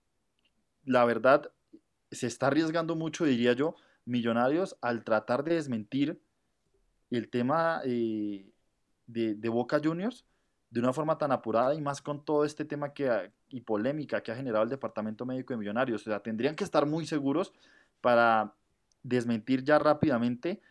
la 0.85 1.05
verdad, 1.05 1.51
se 2.11 2.27
está 2.27 2.49
arriesgando 2.49 2.95
mucho, 2.95 3.25
diría 3.25 3.55
yo, 3.55 3.75
Millonarios 4.05 4.77
al 4.81 5.05
tratar 5.05 5.45
de 5.45 5.55
desmentir 5.55 6.21
el 7.17 7.29
tema 7.29 7.81
eh, 7.85 8.51
de, 9.07 9.49
Boca 9.49 9.81
Juniors 9.83 10.25
de 10.71 10.81
una 10.81 10.93
forma 10.93 11.19
tan 11.19 11.33
apurada 11.33 11.75
y 11.75 11.81
más 11.81 12.01
con 12.01 12.25
todo 12.25 12.45
este 12.45 12.65
tema 12.65 12.95
que, 12.95 13.31
y 13.51 13.61
polémica 13.61 14.23
que 14.23 14.33
ha 14.33 14.37
generado 14.37 14.65
el 14.65 14.71
Departamento 14.71 15.27
Médico 15.27 15.53
de 15.53 15.59
Millonarios. 15.59 16.03
O 16.03 16.05
sea, 16.05 16.21
tendrían 16.21 16.57
que 16.57 16.65
estar 16.65 16.87
muy 16.87 17.07
seguros 17.07 17.53
para 18.01 18.55
desmentir 19.03 19.65
ya 19.65 19.79
rápidamente 19.79 20.63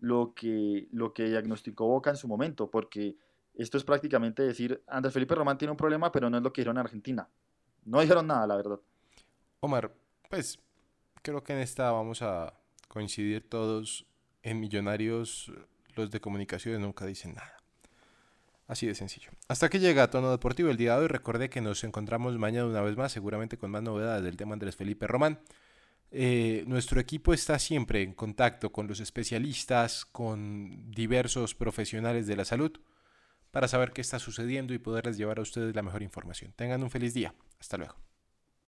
lo 0.00 0.34
que, 0.34 0.88
lo 0.92 1.14
que 1.14 1.24
diagnosticó 1.24 1.86
Boca 1.86 2.10
en 2.10 2.16
su 2.16 2.28
momento, 2.28 2.70
porque 2.70 3.16
esto 3.54 3.78
es 3.78 3.84
prácticamente 3.84 4.42
decir, 4.42 4.82
Andrés 4.86 5.14
Felipe 5.14 5.34
Román 5.34 5.56
tiene 5.56 5.72
un 5.72 5.78
problema, 5.78 6.12
pero 6.12 6.28
no 6.28 6.36
es 6.36 6.42
lo 6.42 6.52
que 6.52 6.60
dijeron 6.60 6.76
en 6.76 6.84
Argentina. 6.84 7.28
No 7.84 8.00
dijeron 8.00 8.26
nada, 8.26 8.46
la 8.46 8.56
verdad. 8.56 8.80
Omar, 9.60 9.92
pues 10.28 10.58
creo 11.22 11.42
que 11.42 11.54
en 11.54 11.60
esta 11.60 11.90
vamos 11.90 12.20
a 12.22 12.52
coincidir 12.88 13.48
todos. 13.48 14.06
En 14.42 14.60
Millonarios, 14.60 15.52
los 15.94 16.10
de 16.10 16.20
comunicaciones 16.20 16.80
nunca 16.80 17.06
dicen 17.06 17.34
nada. 17.34 17.56
Así 18.66 18.86
de 18.86 18.94
sencillo. 18.94 19.30
Hasta 19.48 19.70
que 19.70 19.80
llega 19.80 20.02
a 20.02 20.10
Tono 20.10 20.30
Deportivo 20.30 20.68
el 20.68 20.76
día 20.76 20.94
de 20.94 21.02
hoy. 21.02 21.08
Recordé 21.08 21.48
que 21.48 21.62
nos 21.62 21.84
encontramos 21.84 22.36
mañana 22.38 22.66
una 22.66 22.82
vez 22.82 22.96
más, 22.96 23.12
seguramente 23.12 23.56
con 23.56 23.70
más 23.70 23.82
novedades 23.82 24.22
del 24.22 24.36
tema 24.36 24.52
Andrés 24.52 24.76
Felipe 24.76 25.06
Román. 25.06 25.40
Eh, 26.10 26.64
nuestro 26.66 27.00
equipo 27.00 27.32
está 27.32 27.58
siempre 27.58 28.02
en 28.02 28.12
contacto 28.12 28.70
con 28.70 28.86
los 28.86 29.00
especialistas, 29.00 30.04
con 30.04 30.90
diversos 30.90 31.54
profesionales 31.54 32.26
de 32.26 32.36
la 32.36 32.44
salud, 32.44 32.72
para 33.50 33.68
saber 33.68 33.92
qué 33.92 34.02
está 34.02 34.18
sucediendo 34.18 34.74
y 34.74 34.78
poderles 34.78 35.16
llevar 35.16 35.38
a 35.38 35.42
ustedes 35.42 35.74
la 35.74 35.82
mejor 35.82 36.02
información. 36.02 36.52
Tengan 36.54 36.82
un 36.82 36.90
feliz 36.90 37.14
día. 37.14 37.34
Hasta 37.58 37.78
luego. 37.78 38.07